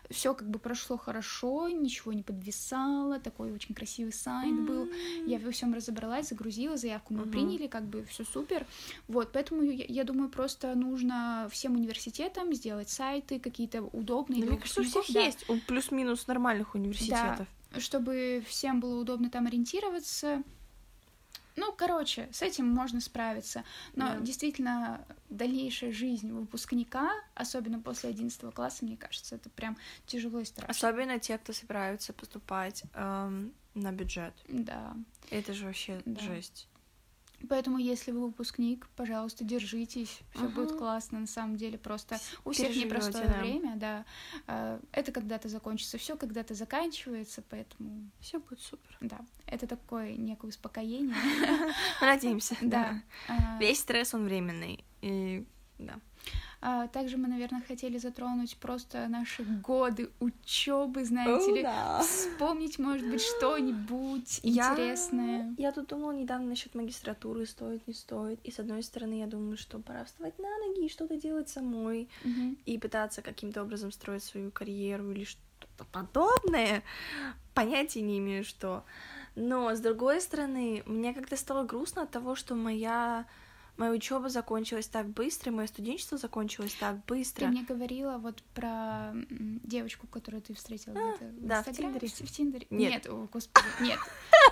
Все 0.09 0.33
как 0.33 0.47
бы 0.49 0.59
прошло 0.59 0.97
хорошо, 0.97 1.67
ничего 1.69 2.13
не 2.13 2.23
подвисало, 2.23 3.19
такой 3.19 3.51
очень 3.51 3.75
красивый 3.75 4.13
сайт 4.13 4.59
был. 4.59 4.89
Я 5.25 5.39
во 5.39 5.51
всем 5.51 5.73
разобралась, 5.73 6.29
загрузила, 6.29 6.77
заявку 6.77 7.13
мы 7.13 7.21
Мгм. 7.21 7.31
приняли, 7.31 7.67
как 7.67 7.83
бы 7.83 8.05
все 8.05 8.23
супер. 8.23 8.65
Вот, 9.07 9.31
поэтому 9.33 9.63
я, 9.63 9.85
я 9.87 10.03
думаю, 10.03 10.29
просто 10.29 10.75
нужно 10.75 11.47
всем 11.51 11.73
университетам 11.73 12.53
сделать 12.53 12.89
сайты 12.89 13.39
какие-то 13.39 13.81
удобные. 13.81 14.41
Да, 14.41 14.45
для 14.45 14.51
мне 14.53 14.61
кажется, 14.61 14.81
у 14.81 14.83
всех 14.83 15.05
да 15.09 15.21
есть 15.21 15.45
плюс-минус 15.65 16.27
нормальных 16.27 16.75
университетов. 16.75 17.47
Чтобы 17.79 18.43
всем 18.47 18.79
было 18.79 18.99
удобно 19.01 19.29
там 19.29 19.47
ориентироваться. 19.47 20.43
Ну, 21.55 21.71
короче, 21.71 22.29
с 22.31 22.41
этим 22.41 22.67
можно 22.67 22.99
справиться. 22.99 23.63
Но 23.95 24.07
Да. 24.13 24.19
действительно, 24.19 25.05
дальнейшая 25.29 25.91
жизнь 25.91 26.31
выпускника, 26.31 27.11
особенно 27.35 27.79
после 27.79 28.09
11 28.09 28.51
класса, 28.53 28.83
мне 28.85 28.97
кажется, 28.97 29.35
это 29.35 29.49
прям 29.51 29.77
тяжело 30.07 30.39
и 30.39 30.45
страшно. 30.45 30.71
Особенно 30.71 31.19
те, 31.19 31.37
кто 31.37 31.53
собираются 31.53 32.11
поступать 32.11 32.83
эм, 32.95 33.53
на 33.75 33.91
бюджет. 33.91 34.33
Да. 34.47 34.95
Это 35.29 35.53
же 35.53 35.65
вообще 35.65 36.01
Да. 36.05 36.21
жесть. 36.21 36.67
Поэтому, 37.49 37.77
если 37.77 38.11
вы 38.11 38.27
выпускник, 38.27 38.87
пожалуйста, 38.95 39.43
держитесь. 39.43 40.19
Все 40.33 40.45
Ага. 40.45 40.49
будет 40.55 40.77
классно, 40.77 41.19
на 41.19 41.27
самом 41.27 41.57
деле. 41.57 41.77
Просто 41.77 42.17
у 42.45 42.51
всех 42.51 42.67
Переживёте, 42.69 42.85
непростое 42.95 43.27
да. 43.27 43.39
время, 43.39 43.75
да. 43.75 44.05
Э, 44.47 44.79
Это 44.91 45.11
когда-то 45.11 45.49
закончится, 45.49 45.97
все 45.97 46.15
когда-то 46.15 46.53
заканчивается, 46.53 47.43
поэтому 47.49 48.09
Все 48.19 48.39
будет 48.39 48.61
супер. 48.61 48.97
да, 49.01 49.19
это 49.45 49.67
такое 49.67 50.13
некое 50.15 50.47
успокоение. 50.47 51.15
Надеемся. 52.01 52.55
Да. 52.61 53.01
А, 53.27 53.57
Весь 53.59 53.79
стресс, 53.79 54.13
он 54.13 54.25
временный. 54.25 54.83
И 55.01 55.45
да. 55.79 55.99
А, 56.65 56.87
также 56.87 57.17
мы, 57.17 57.27
наверное, 57.27 57.61
хотели 57.67 57.97
затронуть 57.97 58.55
просто 58.57 59.07
наши 59.09 59.43
годы 59.43 60.09
учебы, 60.21 61.03
знаете 61.03 61.53
ли. 61.53 61.67
Вспомнить, 62.01 62.79
может 62.79 63.05
быть, 63.09 63.21
что-нибудь 63.21 64.39
Я- 64.43 64.71
интересное. 64.71 65.53
Я 65.57 65.73
тут 65.73 65.87
думала 65.87 66.11
недавно 66.13 66.47
насчет 66.47 66.73
магистратуры, 66.73 67.45
стоит, 67.45 67.85
не 67.85 67.93
стоит. 67.93 68.39
И 68.45 68.51
с 68.51 68.59
одной 68.59 68.81
стороны, 68.83 69.19
я 69.19 69.27
думаю, 69.27 69.57
что 69.57 69.79
пора 69.79 70.05
вставать 70.05 70.39
на 70.39 70.57
ноги 70.59 70.85
и 70.85 70.89
что-то 70.89 71.17
делать 71.17 71.49
самой. 71.49 72.07
Мгм. 72.23 72.57
И 72.65 72.77
пытаться 72.77 73.21
каким-то 73.21 73.63
образом 73.63 73.91
строить 73.91 74.23
свою 74.23 74.49
карьеру 74.49 75.11
или 75.11 75.25
что-то 75.25 75.83
подобное. 75.91 76.81
Понятия 77.53 78.01
не 78.01 78.19
имею, 78.19 78.45
что. 78.45 78.85
Но, 79.35 79.75
с 79.75 79.79
другой 79.79 80.21
стороны, 80.21 80.83
мне 80.85 81.13
как-то 81.13 81.35
стало 81.35 81.65
грустно 81.65 82.03
от 82.03 82.11
того, 82.11 82.35
что 82.35 82.55
моя 82.55 83.25
моя 83.77 83.91
учеба 83.91 84.29
закончилась 84.29 84.87
так 84.87 85.07
быстро, 85.07 85.51
мое 85.51 85.67
студенчество 85.67 86.17
закончилось 86.17 86.75
так 86.79 87.03
быстро. 87.05 87.45
Ты 87.45 87.51
мне 87.51 87.63
говорила 87.63 88.17
вот 88.17 88.43
про 88.53 89.13
девочку, 89.63 90.07
которую 90.07 90.41
ты 90.41 90.53
встретила 90.53 90.95
а, 90.95 91.15
где-то 91.17 91.31
да, 91.37 91.63
в 91.63 91.71
Тиндере. 91.71 92.07
В, 92.07 92.31
Тиндере. 92.31 92.67
Нет. 92.69 92.91
нет, 92.91 93.07
о, 93.07 93.27
господи, 93.31 93.65
нет. 93.81 93.99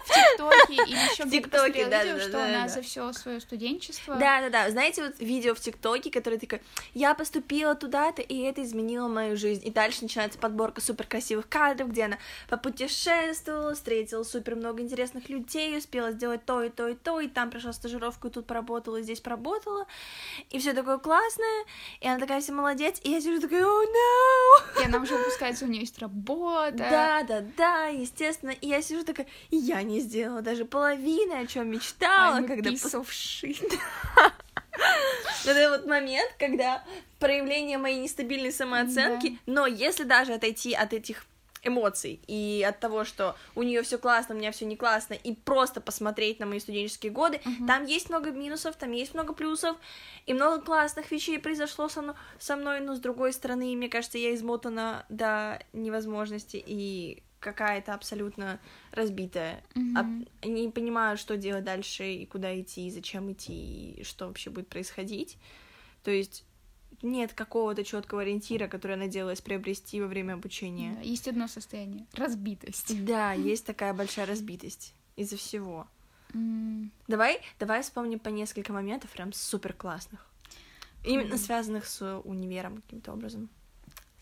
В 0.06 0.14
ТикТоке 0.14 0.74
или 0.74 0.96
еще 1.12 1.24
где-то 1.24 1.68
видео, 1.68 1.90
да, 1.90 2.20
что 2.20 2.32
да, 2.32 2.46
она 2.46 2.62
да. 2.64 2.68
за 2.68 2.82
все 2.82 3.12
свое 3.14 3.40
студенчество. 3.40 4.16
Да, 4.16 4.42
да, 4.42 4.50
да. 4.50 4.72
Знаете, 4.72 5.04
вот 5.04 5.20
видео 5.20 5.54
в 5.54 5.60
ТикТоке, 5.60 6.10
которое 6.10 6.40
такое, 6.40 6.62
я 6.94 7.14
поступила 7.14 7.76
туда-то, 7.76 8.22
и 8.22 8.40
это 8.40 8.64
изменило 8.64 9.08
мою 9.08 9.38
жизнь. 9.38 9.66
И 9.68 9.72
дальше 9.72 10.04
начинается 10.04 10.40
подборка 10.40 10.82
супер 10.82 11.06
красивых 11.06 11.48
кадров, 11.48 11.90
где 11.92 12.06
она 12.06 12.18
попутешествовала, 12.50 13.76
встретила 13.76 14.24
супер 14.24 14.56
много 14.56 14.82
интересных 14.82 15.30
людей, 15.30 15.78
успела 15.78 16.12
сделать 16.12 16.46
то 16.46 16.64
и 16.64 16.70
то 16.70 16.88
и 16.88 16.96
то, 16.96 17.20
и 17.20 17.28
там 17.28 17.52
прошла 17.52 17.74
стажировку, 17.74 18.28
и 18.28 18.32
тут 18.32 18.48
поработала, 18.48 18.98
и 18.98 19.04
здесь 19.14 19.22
поработала, 19.22 19.86
и 20.50 20.60
все 20.60 20.74
такое 20.74 20.98
классное, 20.98 21.66
и 22.00 22.08
она 22.08 22.20
такая 22.20 22.42
вся 22.42 22.54
молодец, 22.54 23.00
и 23.04 23.12
я 23.12 23.22
сижу 23.22 23.42
такая, 23.42 23.66
о, 23.66 23.84
oh, 23.84 23.88
no! 23.88 24.82
И 24.82 24.86
она 24.86 25.00
уже 25.00 25.16
выпускается, 25.16 25.66
у 25.66 25.68
нее 25.68 25.82
есть 25.82 26.00
работа. 26.00 26.78
Да, 26.78 27.24
да, 27.24 27.44
да, 27.58 27.86
естественно, 27.88 28.52
и 28.52 28.68
я 28.68 28.82
сижу 28.82 29.04
такая, 29.04 29.28
я 29.50 29.82
не 29.84 30.00
сделала 30.00 30.42
даже 30.42 30.66
половины, 30.66 31.34
о 31.34 31.46
чем 31.46 31.70
мечтала, 31.70 32.40
I'm 32.40 32.48
когда... 32.48 32.70
shit. 32.72 33.80
Это 35.46 35.70
вот 35.70 35.86
момент, 35.86 36.34
когда 36.40 36.84
проявление 37.20 37.78
моей 37.78 38.00
нестабильной 38.00 38.52
самооценки, 38.52 39.30
да. 39.30 39.38
но 39.46 39.68
если 39.68 40.04
даже 40.04 40.34
отойти 40.34 40.74
от 40.74 40.94
этих 40.94 41.26
эмоций 41.64 42.20
и 42.28 42.66
от 42.68 42.80
того, 42.80 43.04
что 43.04 43.36
у 43.56 43.64
нее 43.64 43.82
все 43.84 43.98
классно, 43.98 44.36
у 44.36 44.38
меня 44.38 44.52
все 44.52 44.66
не 44.66 44.76
классно, 44.76 45.14
и 45.14 45.34
просто 45.34 45.82
посмотреть 45.82 46.40
на 46.40 46.46
мои 46.46 46.60
студенческие 46.60 47.12
годы, 47.12 47.38
uh-huh. 47.44 47.68
там 47.68 47.86
есть 47.86 48.10
много 48.10 48.32
минусов, 48.32 48.76
там 48.76 48.92
есть 48.92 49.14
много 49.14 49.34
плюсов, 49.34 49.78
и 50.26 50.34
много 50.34 50.62
классных 50.62 51.12
вещей 51.12 51.40
произошло 51.40 51.88
со, 51.90 52.02
мной, 52.02 52.16
со 52.40 52.56
мной, 52.56 52.80
но 52.80 52.96
с 52.96 53.00
другой 53.00 53.34
стороны, 53.34 53.76
мне 53.76 53.90
кажется, 53.90 54.18
я 54.18 54.34
измотана 54.34 55.06
до 55.10 55.60
невозможности 55.74 56.62
и 56.66 57.24
какая-то 57.40 57.94
абсолютно 57.94 58.60
разбитая. 58.92 59.64
Mm-hmm. 59.74 60.28
А, 60.44 60.48
не 60.48 60.70
понимаю, 60.70 61.18
что 61.18 61.38
делать 61.38 61.64
дальше, 61.64 62.14
и 62.14 62.26
куда 62.26 62.60
идти, 62.60 62.88
и 62.88 62.92
зачем 62.92 63.32
идти, 63.32 63.92
и 63.92 64.04
что 64.04 64.28
вообще 64.28 64.52
будет 64.52 64.68
происходить. 64.68 65.38
То 66.04 66.12
есть 66.12 66.46
нет 67.04 67.34
какого-то 67.34 67.84
четкого 67.84 68.22
ориентира, 68.22 68.68
который 68.68 68.92
я 68.92 68.98
надеялась 68.98 69.42
приобрести 69.42 70.02
во 70.02 70.08
время 70.08 70.34
обучения. 70.34 70.96
Да, 70.96 71.02
есть 71.02 71.28
одно 71.28 71.48
состояние 71.48 72.06
разбитость. 72.14 73.06
Да, 73.06 73.34
есть 73.34 73.66
такая 73.66 73.94
большая 73.94 74.26
разбитость 74.26 74.94
из-за 75.16 75.38
всего. 75.38 75.88
Mm. 76.34 76.90
Давай, 77.08 77.42
давай 77.60 77.82
вспомним 77.82 78.20
по 78.20 78.30
несколько 78.30 78.72
моментов 78.74 79.12
прям 79.12 79.34
супер 79.34 79.74
классных. 79.74 80.26
Именно 81.04 81.34
mm. 81.34 81.38
связанных 81.38 81.86
с 81.86 82.20
универом 82.20 82.82
каким-то 82.82 83.14
образом. 83.14 83.50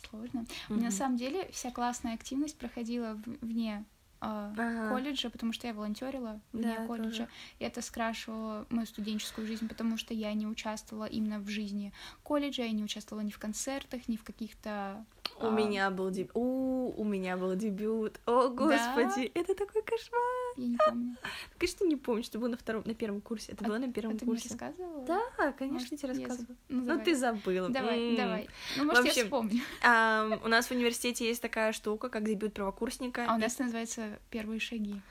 Сложно. 0.09 0.45
Mm-hmm. 0.69 0.81
На 0.81 0.91
самом 0.91 1.17
деле 1.17 1.49
вся 1.51 1.71
классная 1.71 2.13
активность 2.13 2.57
проходила 2.57 3.19
вне 3.41 3.85
Uh, 4.21 4.51
ага. 4.57 4.89
колледжа, 4.89 5.29
потому 5.29 5.53
что 5.53 5.67
я 5.67 5.73
волонтерила 5.73 6.41
вне 6.51 6.75
да, 6.77 6.85
колледжа. 6.85 7.09
Тоже. 7.09 7.27
И 7.59 7.63
это 7.63 7.81
скрашивало 7.81 8.65
мою 8.69 8.85
студенческую 8.85 9.47
жизнь, 9.47 9.69
потому 9.69 9.95
что 9.97 10.13
я 10.13 10.33
не 10.33 10.45
участвовала 10.45 11.05
именно 11.05 11.39
в 11.39 11.47
жизни 11.47 11.93
колледжа, 12.23 12.63
я 12.63 12.71
не 12.71 12.83
участвовала 12.83 13.23
ни 13.23 13.31
в 13.31 13.39
концертах, 13.39 14.09
ни 14.09 14.17
в 14.17 14.23
каких-то 14.23 15.05
у 15.39 15.47
а... 15.47 15.51
меня 15.51 15.89
был 15.89 16.09
дебют. 16.09 16.31
У, 16.33 16.93
у 16.97 17.03
меня 17.05 17.37
был 17.37 17.55
дебют. 17.55 18.19
О, 18.25 18.49
господи, 18.49 19.31
да? 19.33 19.41
это 19.41 19.55
такой 19.55 19.81
кошмар. 19.83 20.38
Я 20.57 20.67
не 20.67 20.77
помню. 20.77 21.15
Ты 21.59 21.67
что 21.67 21.85
не 21.85 21.95
помнишь, 21.95 22.25
что 22.25 22.39
было 22.39 22.49
на 22.49 22.57
втором, 22.57 22.83
на 22.85 22.93
первом 22.93 23.21
курсе? 23.21 23.51
Это 23.51 23.65
а, 23.65 23.67
было 23.67 23.77
на 23.77 23.91
первом 23.91 24.15
а 24.15 24.25
курсе. 24.25 24.49
Ты 24.49 24.55
мне 24.55 24.65
рассказывала? 24.67 25.05
Да, 25.05 25.51
конечно, 25.53 25.73
может, 25.73 25.89
тебе 25.89 26.09
рассказывала. 26.09 26.55
Ну, 26.69 26.81
ну 26.83 27.03
ты 27.03 27.15
забыла. 27.15 27.69
Давай, 27.69 27.99
м-м. 27.99 28.15
давай. 28.15 28.49
Ну, 28.77 28.85
может, 28.85 29.05
общем, 29.05 29.17
я 29.17 29.23
вспомню. 29.23 29.61
А, 29.83 30.39
у 30.43 30.47
нас 30.47 30.67
в 30.67 30.71
университете 30.71 31.27
есть 31.27 31.41
такая 31.41 31.71
штука, 31.71 32.09
как 32.09 32.25
дебют 32.25 32.53
правокурсника. 32.53 33.25
А 33.27 33.35
у 33.35 33.37
нас 33.37 33.57
называется 33.59 34.19
«Первые 34.29 34.59
шаги». 34.59 35.01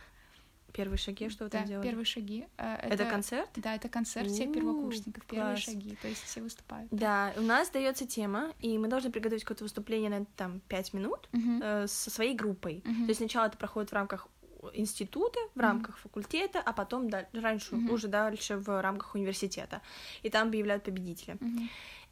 Первые 0.72 0.98
шаги, 0.98 1.28
что 1.28 1.44
вы 1.44 1.50
да, 1.50 1.58
там 1.58 1.66
делали? 1.66 1.86
первые 1.86 2.04
шаги. 2.04 2.46
Э, 2.58 2.76
это, 2.76 2.94
это 2.94 3.04
концерт? 3.06 3.48
Да, 3.56 3.74
это 3.74 3.88
концерт 3.88 4.28
всех 4.28 4.52
первокурсников, 4.52 5.24
первые 5.24 5.56
шаги, 5.56 5.96
то 6.00 6.08
есть 6.08 6.22
все 6.22 6.42
выступают. 6.42 6.88
Да, 6.90 7.32
у 7.36 7.40
нас 7.40 7.70
дается 7.70 8.06
тема, 8.06 8.52
и 8.60 8.76
мы 8.76 8.88
должны 8.88 9.10
приготовить 9.10 9.44
какое-то 9.44 9.64
выступление 9.64 10.10
на 10.10 10.24
там 10.36 10.60
пять 10.68 10.92
минут 10.92 11.28
uh-huh. 11.32 11.84
э, 11.84 11.86
со 11.88 12.10
своей 12.10 12.34
группой. 12.34 12.82
Uh-huh. 12.84 13.02
То 13.02 13.08
есть 13.08 13.18
сначала 13.18 13.46
это 13.46 13.56
проходит 13.56 13.90
в 13.90 13.94
рамках 13.94 14.28
института, 14.72 15.38
в 15.54 15.60
рамках 15.60 15.98
факультета, 15.98 16.60
а 16.60 16.72
потом 16.72 17.10
да, 17.10 17.26
раньше 17.32 17.74
uh-huh. 17.74 17.90
уже 17.90 18.08
дальше 18.08 18.56
в 18.56 18.80
рамках 18.82 19.14
университета. 19.14 19.82
И 20.22 20.30
там 20.30 20.48
объявляют 20.48 20.84
победителя. 20.84 21.34
Uh-huh. 21.34 21.68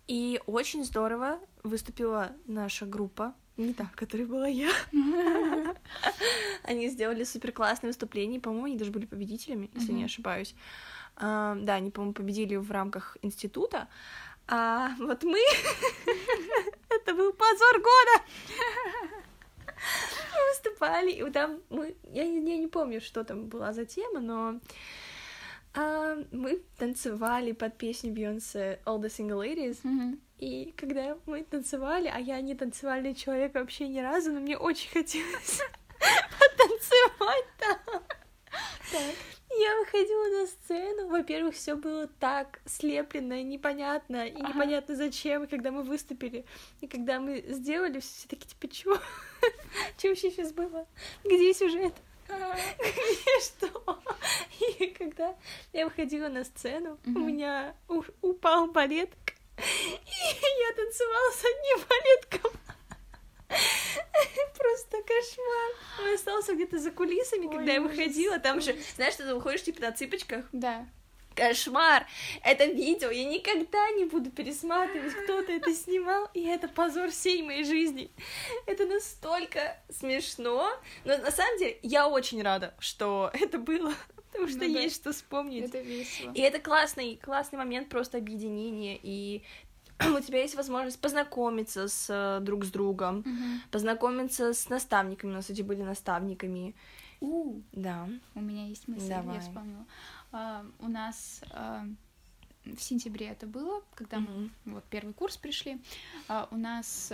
И 0.09 0.41
очень 0.47 0.85
здорово 0.85 1.41
выступила 1.63 2.33
наша 2.47 2.87
группа 2.87 3.35
не 3.57 3.73
та, 3.73 3.91
которой 3.95 4.27
была 4.27 4.47
я. 4.47 4.71
Они 6.63 6.89
сделали 6.89 7.25
супер 7.25 7.53
классное 7.53 7.89
выступление, 7.89 8.41
по-моему, 8.41 8.67
они 8.67 8.77
даже 8.77 8.91
были 8.91 9.07
победителями, 9.07 9.71
если 9.75 9.93
не 9.93 10.05
ошибаюсь. 10.05 10.55
А, 11.17 11.57
да, 11.61 11.77
они, 11.77 11.91
по-моему, 11.91 12.13
победили 12.13 12.57
в 12.57 12.71
рамках 12.71 13.17
института. 13.23 13.89
А 14.49 14.91
вот 14.99 15.23
мы... 15.23 15.39
Это 16.91 17.15
был 17.15 17.33
позор 17.33 17.81
года! 17.81 19.26
Мы 20.35 20.49
выступали, 20.51 21.13
и 21.13 21.31
там 21.31 21.61
мы... 21.71 21.97
Я 22.05 22.25
не, 22.25 22.51
я 22.51 22.59
не 22.59 22.67
помню, 22.67 23.01
что 23.01 23.25
там 23.25 23.47
была 23.47 23.73
за 23.73 23.85
тема, 23.85 24.21
но 24.21 24.61
а, 25.75 26.17
мы 26.33 26.63
танцевали 26.79 27.53
под 27.53 27.77
песню 27.77 28.13
Бейонсе 28.13 28.81
All 28.87 29.01
the 29.01 29.09
Single 29.09 29.45
Ladies. 29.45 29.79
Mm-hmm. 29.83 30.19
И 30.39 30.75
когда 30.77 31.17
мы 31.27 31.45
танцевали, 31.45 32.11
а 32.13 32.19
я 32.19 32.41
не 32.41 32.55
танцевальный 32.55 33.15
человек 33.15 33.55
вообще 33.55 33.89
ни 33.89 34.01
разу, 34.01 34.33
но 34.33 34.41
мне 34.41 34.57
очень 34.57 34.91
хотелось 34.91 35.61
потанцевать 36.39 37.47
там. 37.59 38.03
Так. 38.91 39.15
Я 39.59 39.79
выходила 39.79 40.41
на 40.41 40.47
сцену, 40.47 41.09
во-первых, 41.09 41.55
все 41.55 41.77
было 41.77 42.07
так 42.07 42.61
слеплено, 42.67 43.41
непонятно, 43.43 44.27
и 44.27 44.35
ага. 44.35 44.49
непонятно 44.49 44.97
зачем, 44.97 45.47
когда 45.47 45.71
мы 45.71 45.83
выступили, 45.83 46.45
и 46.81 46.87
когда 46.87 47.21
мы 47.21 47.43
сделали, 47.49 48.01
все 48.01 48.29
таки 48.29 48.47
типа, 48.47 48.69
чего? 48.69 48.99
Что 49.99 50.09
вообще 50.09 50.31
сейчас 50.31 50.53
было? 50.53 50.87
Где 51.25 51.55
сюжет? 51.55 51.95
Где 52.29 53.41
что? 53.41 54.03
И 54.79 54.87
когда 54.89 55.37
я 55.73 55.85
выходила 55.85 56.29
на 56.29 56.45
сцену, 56.45 56.99
у 57.07 57.11
меня 57.11 57.75
упал 58.21 58.67
балеток, 58.69 59.35
и 59.59 59.61
я 59.61 60.75
танцевала 60.75 61.33
с 61.33 61.45
одним 61.45 61.87
балетком. 61.89 62.61
Просто 64.59 64.97
кошмар. 65.03 66.07
Он 66.09 66.15
остался 66.15 66.55
где-то 66.55 66.79
за 66.79 66.91
кулисами, 66.91 67.47
Ой, 67.47 67.57
когда 67.57 67.73
я 67.73 67.81
выходила. 67.81 68.39
Там 68.39 68.61
же, 68.61 68.77
знаешь, 68.97 69.15
что 69.15 69.25
ты 69.25 69.35
выходишь 69.35 69.63
типа 69.63 69.81
на 69.83 69.93
цыпочках? 69.93 70.47
Да. 70.53 70.87
Кошмар! 71.37 72.07
Это 72.43 72.65
видео 72.65 73.11
я 73.11 73.25
никогда 73.25 73.91
не 73.91 74.07
буду 74.07 74.31
пересматривать. 74.31 75.13
Кто-то 75.25 75.53
это 75.53 75.73
снимал, 75.75 76.29
и 76.35 76.45
это 76.45 76.67
позор 76.67 77.11
всей 77.11 77.43
моей 77.43 77.65
жизни. 77.65 78.11
Это 78.67 78.87
настолько 78.87 79.77
смешно. 79.91 80.69
Но 81.05 81.19
на 81.19 81.31
самом 81.31 81.59
деле 81.59 81.79
я 81.83 82.09
очень 82.09 82.43
рада, 82.43 82.75
что 82.79 83.31
это 83.35 83.59
было 83.59 83.93
потому 84.33 84.49
что 84.51 84.59
ну, 84.59 84.65
есть 84.65 85.03
да. 85.03 85.11
что 85.11 85.19
вспомнить. 85.19 85.65
Это 85.65 85.81
весело. 85.81 86.33
И 86.33 86.41
это 86.41 86.59
классный, 86.59 87.17
классный 87.17 87.59
момент 87.59 87.89
просто 87.89 88.19
объединения, 88.19 88.99
и 89.03 89.43
у 90.01 90.21
тебя 90.21 90.43
есть 90.43 90.55
возможность 90.55 91.01
познакомиться 91.01 91.89
с 91.89 92.07
э, 92.11 92.41
друг 92.43 92.65
с 92.65 92.71
другом, 92.71 93.21
угу. 93.21 93.61
познакомиться 93.71 94.53
с 94.53 94.69
наставниками. 94.69 95.31
У 95.31 95.35
нас 95.35 95.49
эти 95.49 95.63
были 95.63 95.83
наставниками. 95.83 96.75
У, 97.21 97.61
да. 97.73 98.09
У 98.35 98.41
меня 98.41 98.67
есть 98.67 98.89
мысль, 98.89 99.09
Давай. 99.09 99.37
я 99.37 99.41
вспомнила. 99.41 99.87
А, 100.33 100.65
у 100.81 100.89
нас 100.89 101.43
а, 101.51 101.87
в 102.65 102.81
сентябре 102.81 103.29
это 103.29 103.47
было, 103.47 103.83
когда 103.95 104.19
mm-hmm. 104.19 104.51
мы 104.65 104.75
вот 104.75 104.85
первый 104.85 105.15
курс 105.15 105.37
пришли. 105.37 105.81
А, 106.29 106.49
у 106.51 106.57
нас 106.57 107.13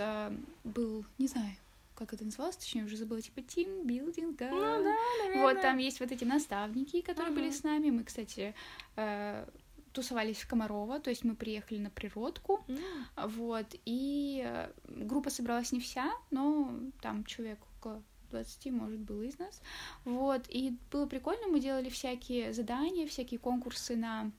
был, 0.63 1.05
не 1.17 1.27
знаю, 1.27 1.55
как 1.95 2.13
это 2.13 2.25
называлось, 2.25 2.57
точнее, 2.57 2.85
уже 2.85 2.97
забыла, 2.97 3.21
типа 3.21 3.41
тимбилдинг. 3.41 4.39
Ну 4.39 4.59
да, 4.59 4.79
наверное. 4.79 5.41
Вот 5.41 5.61
там 5.61 5.77
есть 5.77 5.99
вот 5.99 6.11
эти 6.11 6.23
наставники, 6.23 7.01
которые 7.01 7.31
uh-huh. 7.31 7.35
были 7.35 7.51
с 7.51 7.63
нами. 7.63 7.91
Мы, 7.91 8.03
кстати, 8.03 8.55
э, 8.95 9.45
тусовались 9.93 10.41
в 10.41 10.47
Комарово, 10.47 10.99
то 10.99 11.09
есть 11.09 11.23
мы 11.23 11.35
приехали 11.35 11.77
на 11.77 11.89
природку, 11.89 12.63
mm. 12.67 13.27
вот, 13.29 13.67
и 13.85 14.43
э, 14.43 14.71
группа 14.87 15.29
собралась 15.29 15.71
не 15.71 15.79
вся, 15.79 16.11
но 16.31 16.73
там 17.01 17.23
человек 17.25 17.59
около 17.77 18.03
20, 18.33 18.71
может, 18.71 18.99
было 18.99 19.21
из 19.23 19.37
нас, 19.39 19.61
вот, 20.05 20.41
и 20.49 20.75
было 20.91 21.05
прикольно, 21.05 21.47
мы 21.47 21.59
делали 21.59 21.89
всякие 21.89 22.53
задания, 22.53 23.07
всякие 23.07 23.39
конкурсы 23.39 23.95
на 23.95 24.31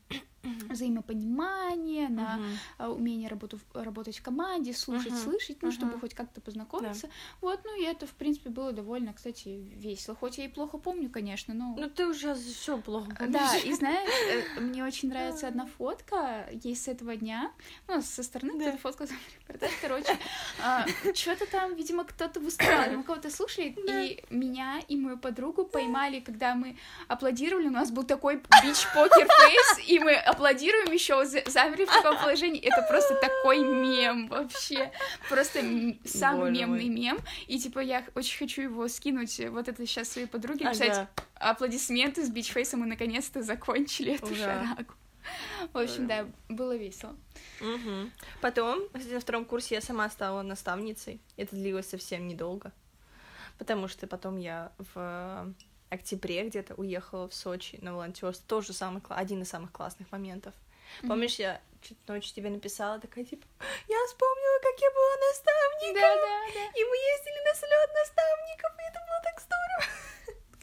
взаимопонимание, 0.69 2.09
на 2.09 2.41
uh 2.79 2.95
умение 2.95 3.29
работу, 3.29 3.59
работать 3.73 4.19
в 4.19 4.23
команде, 4.23 4.73
слушать, 4.73 5.17
слышать, 5.17 5.63
ну, 5.63 5.71
чтобы 5.71 5.99
хоть 5.99 6.15
как-то 6.15 6.41
познакомиться. 6.41 7.07
Да. 7.07 7.13
Вот, 7.41 7.61
ну 7.65 7.81
и 7.81 7.85
это, 7.85 8.07
в 8.07 8.13
принципе, 8.13 8.51
было 8.51 8.73
довольно, 8.73 9.13
кстати, 9.13 9.49
весело. 9.49 10.17
Хоть 10.17 10.39
я 10.39 10.45
и 10.45 10.49
плохо 10.49 10.79
помню, 10.79 11.11
конечно, 11.11 11.55
но... 11.55 11.75
Ну 11.77 11.91
ты 11.91 12.07
уже 12.07 12.35
все 12.35 12.79
плохо 12.79 13.15
помнишь. 13.17 13.33
Да, 13.33 13.57
и 13.59 13.73
знаешь, 13.73 14.11
э, 14.57 14.61
мне 14.61 14.85
очень 14.85 15.09
нравится 15.11 15.49
одна 15.49 15.67
фотка, 15.67 16.49
есть 16.53 16.85
с 16.85 16.89
этого 16.89 17.17
дня, 17.17 17.53
ну, 17.89 18.01
со 18.03 18.23
стороны 18.23 18.59
кто-то 18.59 18.79
фоткал 18.79 19.07
репортаж, 19.41 19.71
короче, 19.81 20.19
а, 20.63 20.87
что-то 21.15 21.47
там, 21.47 21.75
видимо, 21.75 22.05
кто-то 22.05 22.41
выступал, 22.41 22.91
мы 22.91 23.03
кого-то 23.03 23.31
слушали, 23.31 23.75
и 23.89 24.23
меня 24.31 24.81
и 24.89 24.97
мою 24.97 25.19
подругу 25.19 25.65
поймали, 25.65 26.21
когда 26.21 26.55
мы 26.55 26.77
аплодировали, 27.09 27.69
у 27.69 27.73
нас 27.73 27.91
был 27.91 28.05
такой 28.05 28.37
бич-покер 28.37 29.27
фейс, 29.27 29.89
и 29.89 29.99
мы 29.99 30.15
аплодируем 30.35 30.93
еще, 30.93 31.25
замерли 31.25 31.85
в 31.85 31.91
таком 31.91 32.19
положении. 32.19 32.61
Это 32.61 32.83
просто 32.89 33.15
такой 33.17 33.59
мем 33.65 34.29
вообще. 34.29 34.93
Просто 35.29 35.61
самый 36.05 36.51
мемный 36.51 36.89
мем. 36.89 37.19
И 37.47 37.59
типа 37.59 37.81
я 37.81 38.05
очень 38.15 38.39
хочу 38.39 38.63
его 38.63 38.89
скинуть 38.89 39.41
вот 39.49 39.69
это 39.69 39.87
сейчас 39.87 40.11
своей 40.11 40.27
подруге, 40.27 40.67
написать 40.67 41.09
аплодисменты 41.35 42.25
с 42.25 42.31
бичфейсом, 42.31 42.81
мы 42.81 42.87
наконец-то 42.87 43.43
закончили 43.43 44.15
эту 44.15 44.27
Ура. 44.27 44.37
шарагу. 44.37 44.95
В 45.73 45.79
общем, 45.79 46.07
да, 46.07 46.27
было 46.49 46.77
весело. 46.77 47.17
Угу. 47.61 48.11
Потом, 48.41 48.83
кстати, 48.93 49.15
на 49.15 49.21
втором 49.21 49.45
курсе 49.45 49.77
я 49.77 49.81
сама 49.81 50.09
стала 50.11 50.43
наставницей. 50.43 51.21
Это 51.37 51.57
длилось 51.57 51.89
совсем 51.89 52.29
недолго. 52.29 52.73
Потому 53.59 53.89
что 53.89 54.07
потом 54.07 54.37
я 54.37 54.73
в 54.95 55.55
октябре 55.91 56.45
где-то 56.45 56.75
уехала 56.75 57.29
в 57.29 57.35
Сочи 57.35 57.79
на 57.83 57.95
волонтерство. 57.95 58.47
Тоже 58.49 58.73
самый, 58.73 59.03
один 59.09 59.43
из 59.43 59.49
самых 59.49 59.73
классных 59.73 60.11
моментов. 60.13 60.55
Mm-hmm. 60.55 61.09
Помнишь, 61.09 61.37
я 61.37 61.61
чуть 61.83 61.99
ночью 62.09 62.35
тебе 62.35 62.51
написала, 62.51 62.99
такая, 62.99 63.25
типа, 63.25 63.47
я 63.89 63.97
вспомнила, 64.07 64.59
как 64.63 64.81
я 64.81 64.91
была 64.91 65.17
наставником, 65.29 66.01
да, 66.01 66.15
да, 66.15 66.55
да. 66.55 66.81
и 66.81 66.85
мы 66.85 66.97
ездили 66.97 67.49
на 67.49 67.55
слет 67.55 67.91
наставников, 67.95 68.73
и 68.79 68.83
это 68.89 69.01
было 69.07 69.21
так 69.23 69.41
здорово. 69.41 70.05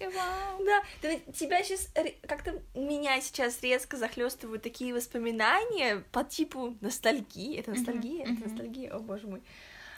Вау. 0.01 0.65
Да, 0.65 0.84
ты, 1.01 1.19
тебя 1.31 1.63
сейчас 1.63 1.89
как-то 2.27 2.60
меня 2.73 3.21
сейчас 3.21 3.62
резко 3.62 3.97
захлестывают 3.97 4.63
такие 4.63 4.95
воспоминания 4.95 6.03
по 6.12 6.23
типу 6.23 6.75
ностальгии. 6.81 7.60
Это 7.60 7.71
ностальгия, 7.71 8.25
mm-hmm. 8.25 8.34
это 8.34 8.49
ностальгия, 8.49 8.93
о 8.95 8.99
боже 8.99 9.27
мой. 9.27 9.43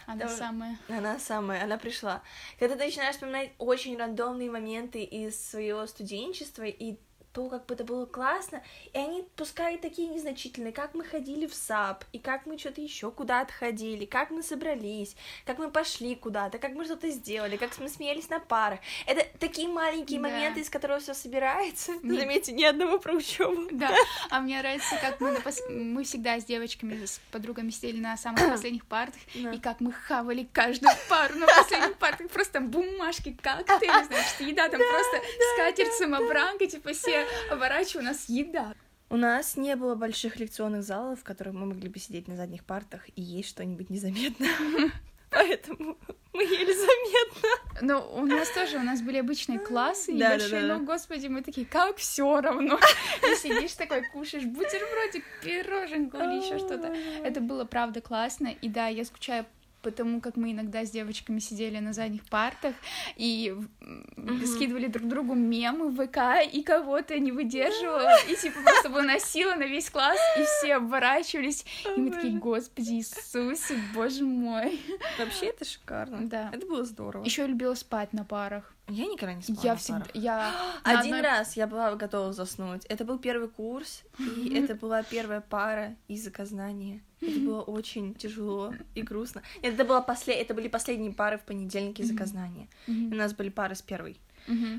Она 0.06 0.28
Там... 0.28 0.38
самая. 0.38 0.78
Она 0.89 1.20
самая, 1.20 1.63
она 1.63 1.78
пришла. 1.78 2.22
Когда 2.60 2.76
ты 2.76 2.86
начинаешь 2.86 3.16
вспоминать 3.16 3.52
очень 3.58 3.98
рандомные 3.98 4.52
моменты 4.52 5.04
из 5.04 5.50
своего 5.50 5.86
студенчества, 5.88 6.63
и 6.63 6.98
то, 7.34 7.50
как 7.50 7.65
бы 7.65 7.74
это 7.74 7.84
было 7.84 8.06
классно, 8.06 8.62
и 8.93 8.98
они 8.98 9.26
пускай 9.36 9.78
такие 9.78 10.08
незначительные, 10.08 10.72
как 10.72 10.93
мы 10.93 11.04
ходили 11.04 11.48
в 11.48 11.54
САП, 11.54 12.06
и 12.13 12.19
как 12.19 12.46
мы 12.46 12.58
что-то 12.58 12.80
еще 12.80 13.12
куда-то 13.12 13.52
ходили, 13.52 14.06
как 14.06 14.30
мы 14.30 14.43
собрались, 14.43 15.15
как 15.46 15.58
мы 15.58 15.72
пошли 15.72 16.15
куда-то, 16.15 16.60
как 16.60 16.74
мы 16.74 16.86
что-то 16.86 17.10
сделали, 17.10 17.58
как 17.58 17.78
мы 17.80 17.89
смеялись 17.89 18.30
на 18.30 18.39
парах. 18.39 18.80
Это 19.08 19.26
такие 19.39 19.67
маленькие 19.67 20.19
да. 20.19 20.30
моменты, 20.30 20.60
из 20.62 20.69
которых 20.69 21.02
все 21.02 21.13
собирается. 21.13 21.93
Не... 22.04 22.19
Заметьте, 22.19 22.52
ни 22.52 22.63
одного 22.63 23.00
про 23.00 23.13
учебу. 23.13 23.67
Да, 23.72 23.91
а 24.30 24.39
мне 24.39 24.60
нравится, 24.60 24.96
как 25.02 25.19
мы, 25.19 25.32
напос... 25.32 25.62
мы 25.69 26.04
всегда 26.04 26.39
с 26.39 26.46
девочками, 26.46 27.04
с 27.04 27.19
подругами 27.32 27.72
сидели 27.72 28.00
на 28.00 28.15
самых 28.15 28.48
последних 28.48 28.86
партах, 28.86 29.19
да. 29.34 29.52
и 29.52 29.60
как 29.60 29.80
мы 29.80 29.91
хавали 29.91 30.48
каждую 30.54 30.93
пару 31.10 31.36
на 31.36 31.48
последних 31.48 31.98
партах, 31.98 32.30
просто 32.30 32.62
бумажки, 32.62 33.36
коктейли, 33.41 34.06
значит, 34.06 34.39
еда, 34.41 34.69
там 34.69 34.80
просто 34.80 35.22
скатерть 35.56 35.93
самобранка, 35.93 36.67
типа 36.67 36.93
все 36.93 37.22
оборачиваю, 37.49 38.03
у 38.03 38.07
нас 38.07 38.29
еда. 38.29 38.73
У 39.09 39.17
нас 39.17 39.57
не 39.57 39.75
было 39.75 39.95
больших 39.95 40.38
лекционных 40.38 40.83
залов, 40.83 41.19
в 41.19 41.23
которых 41.23 41.53
мы 41.53 41.67
могли 41.67 41.88
бы 41.88 41.99
сидеть 41.99 42.27
на 42.27 42.36
задних 42.36 42.63
партах 42.63 43.07
и 43.15 43.21
есть 43.21 43.49
что-нибудь 43.49 43.89
незаметно. 43.89 44.47
Поэтому 45.29 45.97
мы 46.33 46.43
еле 46.43 46.73
заметно. 46.73 47.49
Ну, 47.81 47.99
у 48.15 48.25
нас 48.25 48.49
тоже, 48.49 48.77
у 48.77 48.83
нас 48.83 49.01
были 49.01 49.17
обычные 49.17 49.59
классы 49.59 50.13
небольшие, 50.13 50.63
но, 50.63 50.79
господи, 50.79 51.27
мы 51.27 51.41
такие, 51.41 51.65
как 51.65 51.97
все 51.97 52.41
равно. 52.41 52.79
И 53.21 53.36
сидишь 53.36 53.73
такой, 53.73 54.03
кушаешь 54.12 54.45
бутербродик, 54.45 55.23
пироженку 55.43 56.17
или 56.17 56.45
еще 56.45 56.57
что-то. 56.57 56.95
Это 57.23 57.39
было, 57.39 57.65
правда, 57.65 58.01
классно. 58.01 58.47
И 58.47 58.69
да, 58.69 58.88
я 58.88 59.05
скучаю 59.05 59.45
потому 59.84 60.22
как 60.22 60.38
мы 60.38 60.54
иногда 60.54 60.86
с 60.86 60.91
девочками 60.91 61.39
сидели 61.39 61.78
на 61.80 61.93
задних 61.93 62.24
партах 62.26 62.74
и 63.15 63.54
mm-hmm. 63.54 64.46
скидывали 64.48 64.88
друг 64.88 65.08
другу 65.08 65.36
мемы 65.36 65.89
в 65.89 66.08
ВК, 66.08 66.48
и 66.52 66.63
кого-то 66.63 67.19
не 67.19 67.32
выдерживала, 67.32 68.17
и 68.28 68.36
типа 68.36 68.62
просто 68.62 68.89
выносила 68.89 69.56
на 69.56 69.65
весь 69.65 69.89
класс, 69.89 70.17
и 70.39 70.43
все 70.43 70.76
оборачивались, 70.76 71.65
и 71.86 72.00
мы 72.00 72.12
такие, 72.12 72.39
господи 72.39 72.93
Иисусе, 72.93 73.78
боже 73.93 74.24
мой. 74.24 74.80
Вообще 75.19 75.48
это 75.48 75.65
шикарно. 75.65 76.28
Да. 76.28 76.50
Это 76.52 76.65
было 76.65 76.86
здорово. 76.86 77.24
Еще 77.24 77.46
любила 77.46 77.76
спать 77.76 78.13
на 78.13 78.24
парах. 78.24 78.74
Я 78.89 79.06
никогда 79.06 79.34
не 79.34 79.41
спала. 79.41 79.60
Я 79.63 79.76
всегда. 79.76 80.06
Я 80.13 80.54
один 80.84 81.15
одной... 81.15 81.22
раз 81.22 81.56
я 81.56 81.67
была 81.67 81.96
готова 81.96 82.34
заснуть. 82.34 82.86
Это 82.86 83.06
был 83.06 83.17
первый 83.17 83.48
курс, 83.48 84.04
и 84.19 84.54
это 84.62 84.76
была 84.76 85.04
первая 85.04 85.41
пара 85.41 85.96
из 86.08 86.24
заказания. 86.24 87.02
Это 87.22 87.39
было 87.39 87.62
очень 87.62 88.13
тяжело 88.13 88.74
и 88.96 89.02
грустно. 89.02 89.41
Это 89.62 89.86
была 89.86 90.02
после... 90.02 90.34
это 90.34 90.54
были 90.54 90.67
последние 90.67 91.13
пары 91.13 91.38
в 91.38 91.43
понедельнике 91.43 92.04
заказания. 92.04 92.67
У 92.88 93.15
нас 93.15 93.34
были 93.34 93.50
пары 93.50 93.76
с 93.76 93.82
первой. 93.82 94.19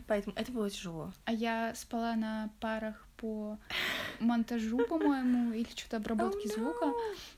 Поэтому 0.07 0.35
это 0.37 0.53
было 0.53 0.69
тяжело. 0.71 1.13
А 1.25 1.33
я 1.33 1.75
спала 1.75 2.15
на 2.17 2.51
парах 2.61 3.07
по 3.17 3.59
монтажу, 4.21 4.79
по-моему, 4.87 5.53
или 5.53 5.69
что-то 5.75 5.97
обработки 5.97 6.47
oh, 6.47 6.51
no. 6.51 6.55
звука. 6.55 6.93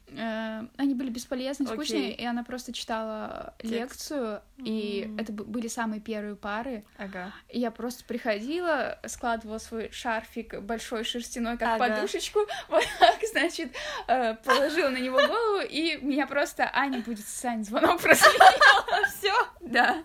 Э, 0.09 0.67
они 0.77 0.95
были 0.95 1.11
бесполезны, 1.11 1.67
скучные, 1.67 2.13
okay. 2.13 2.17
и 2.17 2.25
она 2.25 2.45
просто 2.45 2.73
читала 2.73 3.55
Текст. 3.59 3.75
лекцию, 3.75 4.43
mm. 4.59 4.65
и 4.65 5.15
это 5.19 5.33
были 5.33 5.67
самые 5.69 6.01
первые 6.01 6.37
пары. 6.37 6.85
Ага. 6.97 7.33
И 7.49 7.59
я 7.59 7.71
просто 7.71 8.05
приходила, 8.05 8.99
складывала 9.07 9.59
свой 9.59 9.91
шарфик 9.91 10.61
большой 10.61 11.03
шерстяной, 11.05 11.59
как 11.59 11.81
ага. 11.81 11.97
подушечку, 11.97 12.41
вот 12.69 12.85
так, 13.01 13.19
значит, 13.33 13.73
э, 14.07 14.35
положила 14.37 14.91
на 14.91 14.99
него 14.99 15.17
голову, 15.17 15.67
и 15.69 15.99
меня 16.01 16.27
просто 16.27 16.71
Аня 16.73 17.01
будет 17.01 17.27
Сань 17.27 17.65
звонок 17.65 18.01
просвинила. 18.01 19.07
Все, 19.19 19.35
да. 19.61 20.05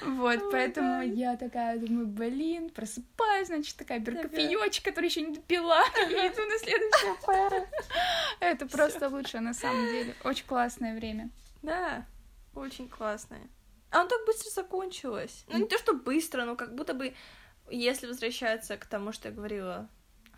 Вот, 0.00 0.38
oh 0.38 0.50
поэтому 0.50 1.02
я 1.02 1.36
такая 1.36 1.78
думаю, 1.78 2.06
блин, 2.06 2.70
просыпаюсь, 2.70 3.48
значит, 3.48 3.76
такая 3.76 4.00
беру 4.00 4.20
кофеёчек, 4.22 4.84
который 4.84 5.06
еще 5.06 5.22
не 5.22 5.34
допила, 5.34 5.82
и 6.08 6.12
иду 6.12 6.42
на 6.44 6.58
следующую 6.58 7.16
пару. 7.24 7.68
Это 8.40 8.66
просто 8.66 9.01
лучше, 9.08 9.40
на 9.40 9.54
самом 9.54 9.86
деле. 9.86 10.14
Очень 10.24 10.46
классное 10.46 10.96
время. 10.96 11.30
Да, 11.62 12.06
очень 12.54 12.88
классное. 12.88 13.48
А 13.90 14.00
он 14.00 14.08
так 14.08 14.24
быстро 14.26 14.50
закончилось. 14.50 15.44
Ну, 15.48 15.58
не 15.58 15.66
то, 15.66 15.78
что 15.78 15.94
быстро, 15.94 16.44
но 16.44 16.56
как 16.56 16.74
будто 16.74 16.94
бы, 16.94 17.14
если 17.70 18.06
возвращаться 18.06 18.76
к 18.76 18.86
тому, 18.86 19.12
что 19.12 19.28
я 19.28 19.34
говорила 19.34 19.88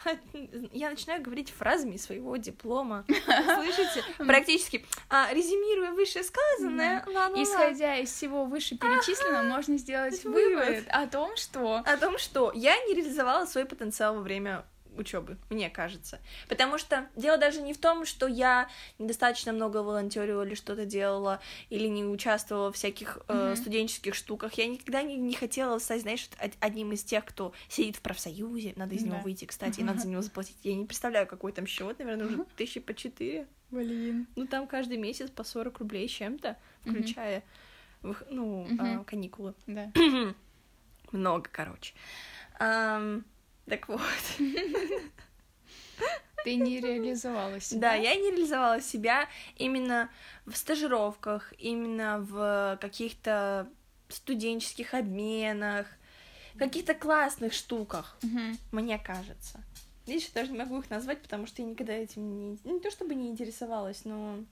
я 0.73 0.91
начинаю 0.91 1.23
говорить 1.23 1.51
фразами 1.51 1.97
своего 1.97 2.37
диплома. 2.37 3.05
Слышите? 3.09 4.05
Практически. 4.19 4.85
А, 5.09 5.33
резюмируя 5.33 5.93
вышесказанное, 5.93 7.05
исходя 7.37 7.97
из 7.99 8.11
всего 8.11 8.45
вышеперечисленного, 8.45 9.43
можно 9.43 9.77
сделать 9.79 10.23
вывод 10.25 10.85
о 10.89 11.07
том, 11.07 11.37
что... 11.37 11.83
О 11.85 11.97
том, 11.97 12.19
что 12.19 12.53
я 12.55 12.77
не 12.87 12.95
реализовала 12.95 13.47
свой 13.47 13.65
потенциал 13.65 14.17
во 14.17 14.21
время 14.21 14.65
учебы, 14.97 15.37
мне 15.51 15.71
кажется. 15.71 16.21
Потому 16.49 16.79
что 16.79 17.09
дело 17.17 17.39
даже 17.39 17.61
не 17.61 17.73
в 17.73 17.79
том, 17.79 18.05
что 18.05 18.27
я 18.27 18.69
недостаточно 18.99 19.53
много 19.53 19.79
волонтерила 19.79 20.43
или 20.45 20.55
что-то 20.55 20.85
делала, 20.85 21.41
или 21.71 21.87
не 21.87 22.05
участвовала 22.05 22.73
в 22.73 22.77
всяких 22.77 23.19
mm-hmm. 23.27 23.53
э, 23.53 23.57
студенческих 23.57 24.15
штуках. 24.15 24.55
Я 24.55 24.67
никогда 24.67 25.03
не, 25.03 25.17
не 25.17 25.35
хотела 25.35 25.79
стать, 25.79 26.03
знаешь, 26.03 26.29
одним 26.61 26.93
из 26.93 27.05
тех, 27.05 27.25
кто 27.25 27.53
сидит 27.69 27.97
в 27.97 28.01
профсоюзе. 28.01 28.73
Надо 28.77 28.95
из 28.95 29.03
mm-hmm. 29.03 29.07
него 29.07 29.19
выйти, 29.21 29.45
кстати, 29.45 29.81
и 29.81 29.85
надо 29.85 30.01
за 30.01 30.09
него 30.09 30.23
заплатить. 30.23 30.57
Я 30.63 30.75
не 30.75 30.87
представляю, 30.87 31.27
какой 31.27 31.53
там 31.53 31.67
счет, 31.67 31.99
наверное, 31.99 32.27
уже 32.27 32.45
тысячи 32.57 32.81
по 32.81 32.95
четыре. 32.95 33.47
Блин. 33.71 34.27
Ну, 34.37 34.47
там 34.47 34.67
каждый 34.67 34.99
месяц 34.99 35.31
по 35.31 35.43
40 35.43 35.79
рублей 35.81 36.09
чем-то, 36.09 36.57
включая, 36.83 37.43
ну, 38.31 38.69
э, 38.81 39.05
каникулы. 39.05 39.55
Да. 39.67 39.91
Много, 41.13 41.49
короче. 41.51 41.95
Um, 42.61 43.25
так 43.67 43.89
вот. 43.89 44.01
Ты 46.45 46.57
не 46.57 46.79
реализовала 46.81 47.59
себя. 47.59 47.81
Да, 47.81 47.95
я 47.95 48.15
не 48.17 48.31
реализовала 48.31 48.81
себя 48.81 49.29
именно 49.57 50.11
в 50.45 50.55
стажировках, 50.57 51.55
именно 51.59 52.19
в 52.21 52.79
каких-то 52.81 53.69
студенческих 54.09 54.93
обменах, 54.93 55.87
каких-то 56.59 56.95
классных 56.95 57.53
штуках, 57.53 58.17
угу. 58.23 58.57
мне 58.73 58.99
кажется. 58.99 59.61
Видишь, 60.07 60.31
я 60.35 60.43
даже 60.43 60.53
не 60.53 60.59
могу 60.59 60.79
их 60.79 60.91
назвать, 60.91 61.23
потому 61.23 61.47
что 61.47 61.63
я 61.63 61.69
никогда 61.69 61.95
этим 61.95 62.37
не... 62.37 62.59
Не 62.65 62.81
то 62.81 62.91
чтобы 62.91 63.15
не 63.15 63.29
интересовалась, 63.29 64.05
но... 64.05 64.45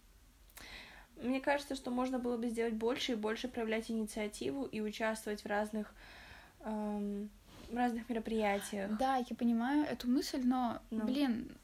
Мне 1.17 1.41
кажется, 1.41 1.77
что 1.77 1.91
можно 1.91 2.19
было 2.19 2.37
бы 2.37 2.49
сделать 2.49 2.75
больше 2.75 3.13
и 3.13 3.17
больше 3.17 3.47
проявлять 3.47 3.91
инициативу 3.91 4.65
и 4.65 4.81
участвовать 4.81 5.43
в 5.43 5.47
разных 5.47 5.95
эм, 6.61 7.31
разных 7.77 8.09
мероприятиях. 8.09 8.97
Да, 8.99 9.17
я 9.17 9.37
понимаю 9.37 9.85
эту 9.85 10.09
мысль, 10.09 10.41
но, 10.45 10.81
ну. 10.91 11.05
блин, 11.05 11.57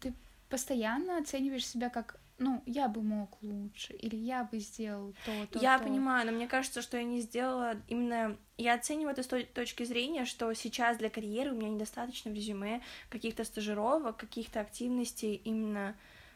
ты 0.00 0.12
постоянно 0.48 1.18
оцениваешь 1.18 1.66
себя 1.66 1.88
как 1.90 2.18
ну, 2.38 2.62
я 2.66 2.88
бы 2.88 3.00
мог 3.00 3.40
лучше, 3.42 3.92
или 3.92 4.16
я 4.16 4.44
бы 4.44 4.58
сделал 4.58 5.14
то, 5.24 5.46
то, 5.52 5.58
Я 5.60 5.78
то. 5.78 5.84
понимаю, 5.84 6.26
но 6.26 6.32
мне 6.32 6.48
кажется, 6.48 6.82
что 6.82 6.96
я 6.96 7.04
не 7.04 7.20
сделала 7.20 7.76
именно... 7.86 8.36
Я 8.58 8.74
оцениваю 8.74 9.12
это 9.12 9.22
с 9.22 9.26
той 9.26 9.44
точки 9.44 9.84
зрения, 9.84 10.24
что 10.24 10.52
сейчас 10.54 10.96
для 10.96 11.10
карьеры 11.10 11.52
у 11.52 11.54
меня 11.54 11.68
недостаточно 11.68 12.30
в 12.30 12.34
резюме 12.34 12.82
каких-то 13.08 13.44
стажировок, 13.44 14.16
каких-то 14.16 14.60
активностей 14.60 15.34
именно 15.44 15.94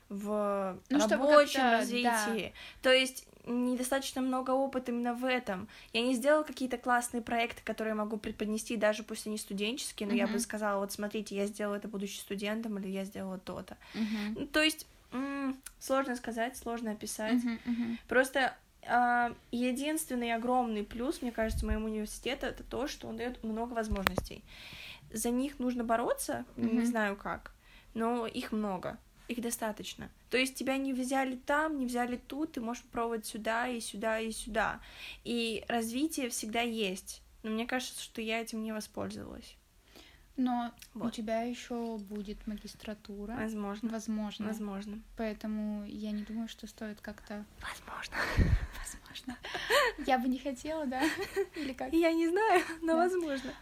в 0.09 0.79
Ну, 0.89 1.09
рабочем 1.09 1.63
развитии. 1.63 2.53
То 2.81 2.93
есть 2.93 3.27
недостаточно 3.47 4.21
много 4.21 4.51
опыта 4.51 4.93
именно 4.93 5.15
в 5.15 5.25
этом. 5.25 5.69
Я 5.93 6.03
не 6.03 6.15
сделала 6.15 6.43
какие-то 6.43 6.79
классные 6.79 7.23
проекты, 7.23 7.63
которые 7.65 7.93
я 7.93 7.95
могу 7.97 8.17
преподнести, 8.17 8.77
даже 8.77 9.03
пусть 9.03 9.27
они 9.27 9.39
студенческие, 9.39 10.07
но 10.09 10.15
я 10.15 10.27
бы 10.27 10.39
сказала, 10.39 10.81
вот 10.81 10.93
смотрите, 10.93 11.37
я 11.37 11.47
сделала 11.47 11.77
это, 11.77 11.89
будучи 11.89 12.19
студентом, 12.19 12.79
или 12.79 12.89
я 12.89 13.05
сделала 13.05 13.39
то-то. 13.39 13.77
Ну, 14.35 14.47
То 14.47 14.63
есть 14.63 14.87
м, 15.13 15.57
сложно 15.79 16.17
сказать, 16.17 16.57
сложно 16.57 16.93
описать. 16.93 17.35
Мгм, 17.35 17.59
мгм. 17.65 17.99
Просто 18.09 18.55
а, 18.87 19.35
единственный 19.51 20.33
огромный 20.35 20.85
плюс, 20.85 21.23
мне 21.23 21.33
кажется, 21.33 21.67
моему 21.67 21.87
университету 21.87 22.47
это 22.47 22.63
то, 22.63 22.87
что 22.87 23.09
он 23.09 23.17
дает 23.17 23.43
много 23.45 23.73
возможностей. 23.75 24.45
За 25.13 25.31
них 25.31 25.59
нужно 25.59 25.85
бороться, 25.85 26.45
не 26.57 26.69
Мгм. 26.69 26.85
знаю 26.87 27.17
как, 27.17 27.53
но 27.95 28.27
их 28.27 28.53
много, 28.53 28.99
их 29.27 29.41
достаточно. 29.41 30.11
То 30.31 30.37
есть 30.37 30.55
тебя 30.57 30.77
не 30.77 30.93
взяли 30.93 31.37
там, 31.37 31.79
не 31.79 31.87
взяли 31.87 32.17
тут, 32.17 32.53
ты 32.53 32.61
можешь 32.61 32.83
попробовать 32.85 33.27
сюда 33.27 33.69
и 33.69 33.81
сюда 33.81 34.21
и 34.21 34.31
сюда. 34.33 34.81
И 35.25 35.65
развитие 35.69 36.29
всегда 36.29 36.61
есть. 36.61 37.23
Но 37.43 37.51
мне 37.51 37.67
кажется, 37.67 38.03
что 38.03 38.21
я 38.21 38.41
этим 38.41 38.63
не 38.63 38.73
воспользовалась. 38.73 39.57
Но 40.37 40.73
у 40.95 41.01
Вот. 41.01 41.15
тебя 41.15 41.43
еще 41.43 41.99
будет 41.99 42.47
магистратура, 42.47 43.33
Возможно. 43.35 43.89
возможно. 43.91 44.47
Возможно. 44.47 45.03
Поэтому 45.17 45.85
я 45.87 46.13
не 46.13 46.23
думаю, 46.23 46.47
что 46.49 46.69
стоит 46.69 47.01
как-то. 47.01 47.45
Возможно. 47.61 48.17
Возможно. 48.79 49.37
Я 50.07 50.19
бы 50.19 50.29
не 50.29 50.39
хотела, 50.39 50.87
да? 50.87 51.03
Или 51.57 51.73
как? 51.73 51.93
Я 51.93 52.13
не 52.13 52.29
знаю, 52.29 52.63
но 52.83 52.89
Да. 52.93 52.97
возможно. 52.97 53.53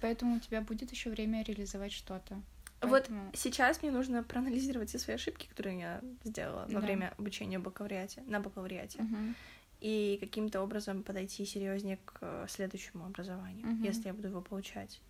Поэтому 0.00 0.36
у 0.36 0.40
тебя 0.40 0.60
будет 0.60 0.90
еще 0.90 1.10
время 1.10 1.44
реализовать 1.44 1.92
что-то. 1.92 2.40
Вот 2.82 2.90
Поэтому- 2.90 3.30
сейчас 3.34 3.82
мне 3.82 3.90
нужно 3.92 4.22
проанализировать 4.22 4.88
все 4.88 4.98
свои 4.98 5.16
ошибки, 5.16 5.46
которые 5.46 5.78
я 5.78 6.00
сделала 6.24 6.66
Да. 6.68 6.74
во 6.74 6.80
время 6.80 7.14
обучения 7.18 7.58
в 7.58 7.62
бакалавриате, 7.62 8.22
на 8.26 8.40
бакалавриате, 8.40 9.02
Мгм. 9.02 9.34
и 9.80 10.18
каким-то 10.20 10.60
образом 10.62 11.02
подойти 11.02 11.44
серьезнее 11.46 11.98
к 12.04 12.18
э, 12.20 12.46
следующему 12.48 13.04
образованию, 13.06 13.66
Мгм. 13.66 13.82
если 13.84 14.08
я 14.08 14.14
буду 14.14 14.28
его 14.28 14.40
получать. 14.40 15.00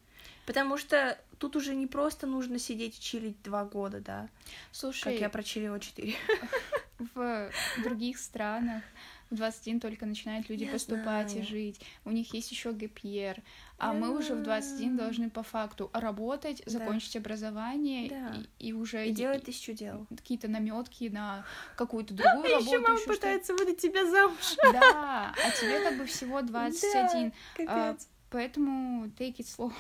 Потому 0.46 0.76
что 0.78 1.18
тут 1.38 1.56
уже 1.56 1.74
не 1.74 1.87
просто 1.87 2.26
нужно 2.26 2.58
сидеть 2.58 2.98
и 2.98 3.00
чилить 3.00 3.42
два 3.42 3.64
года, 3.64 4.00
да, 4.00 4.28
Слушай, 4.70 5.12
как 5.14 5.20
я 5.20 5.28
прочилила 5.30 5.80
четыре. 5.80 6.14
в 7.14 7.50
других 7.82 8.18
странах 8.18 8.82
в 9.33 9.37
21 9.37 9.81
только 9.81 10.07
начинают 10.07 10.49
люди 10.49 10.64
Я 10.64 10.73
поступать 10.73 11.31
и 11.31 11.37
знаю. 11.37 11.47
жить. 11.47 11.81
У 12.05 12.11
них 12.11 12.33
есть 12.35 12.51
еще 12.51 12.73
ГПР. 12.73 13.42
А 13.79 13.87
Я 13.88 13.92
мы 13.95 14.16
уже 14.16 14.35
в 14.35 14.42
21 14.42 14.95
знаю. 14.95 14.97
должны 14.99 15.31
по 15.31 15.42
факту 15.42 15.90
работать, 15.92 16.62
Да. 16.66 16.71
закончить 16.73 17.16
образование 17.16 18.09
Да. 18.11 18.35
и, 18.59 18.68
и 18.68 18.73
уже 18.73 19.07
И 19.07 19.11
и- 19.11 19.14
делать 19.14 19.45
тысячу 19.45 19.73
дел. 19.73 20.07
какие-то 20.11 20.49
наметки 20.49 21.05
на 21.09 21.45
какую-то 21.77 22.14
другую 22.14 22.45
работу. 22.45 22.64
Еще 22.66 22.79
мама 22.79 22.97
что-то. 22.99 23.14
пытается 23.14 23.55
выдать 23.55 23.79
тебя 23.81 24.09
замуж. 24.09 24.37
Да, 24.73 25.35
а 25.35 25.51
тебе 25.61 25.81
как 25.83 25.99
бы 25.99 26.07
всего 26.07 26.40
21. 26.42 27.33
А, 27.68 27.92
Капец. 27.95 28.09
Поэтому 28.31 29.07
take 29.18 29.37
it 29.38 29.47
slow. 29.47 29.73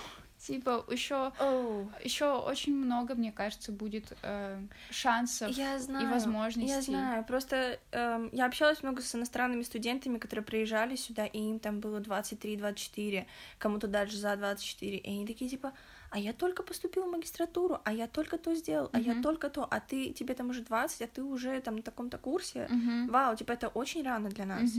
Типа, 0.46 0.84
еще 0.90 1.32
Оу. 1.38 1.88
еще 2.02 2.32
очень 2.32 2.74
много, 2.74 3.14
мне 3.14 3.30
кажется, 3.30 3.70
будет 3.70 4.12
э, 4.22 4.60
шансов 4.90 5.56
Я 5.56 5.78
знаю, 5.78 6.10
возможностей. 6.10 6.68
Я 6.68 6.82
знаю, 6.82 7.24
просто 7.24 7.78
эм, 7.92 8.28
я 8.32 8.46
общалась 8.46 8.82
много 8.82 9.02
с 9.02 9.14
иностранными 9.14 9.62
студентами, 9.62 10.18
которые 10.18 10.44
приезжали 10.44 10.96
сюда, 10.96 11.26
и 11.26 11.38
им 11.38 11.60
там 11.60 11.78
было 11.78 12.00
23-24, 12.00 13.26
кому-то 13.58 13.86
даже 13.86 14.16
за 14.16 14.34
24, 14.34 14.96
и 14.96 15.08
они 15.08 15.26
такие 15.26 15.48
типа, 15.48 15.72
а 16.12 16.18
я 16.18 16.32
только 16.34 16.62
поступила 16.62 17.06
в 17.06 17.10
магистратуру, 17.10 17.80
а 17.84 17.92
я 17.92 18.06
только 18.06 18.36
то 18.36 18.54
сделал, 18.54 18.90
а 18.92 19.00
я 19.00 19.14
только 19.22 19.48
то, 19.48 19.64
а 19.64 19.80
ты, 19.80 20.12
тебе 20.12 20.34
там 20.34 20.50
уже 20.50 20.60
20, 20.60 21.02
а 21.02 21.06
ты 21.06 21.22
уже 21.22 21.58
там 21.60 21.76
на 21.76 21.82
таком-то 21.82 22.18
курсе. 22.18 22.68
Вау, 23.10 23.34
типа 23.34 23.52
это 23.52 23.68
очень 23.68 24.02
рано 24.04 24.28
для 24.28 24.44
нас. 24.44 24.70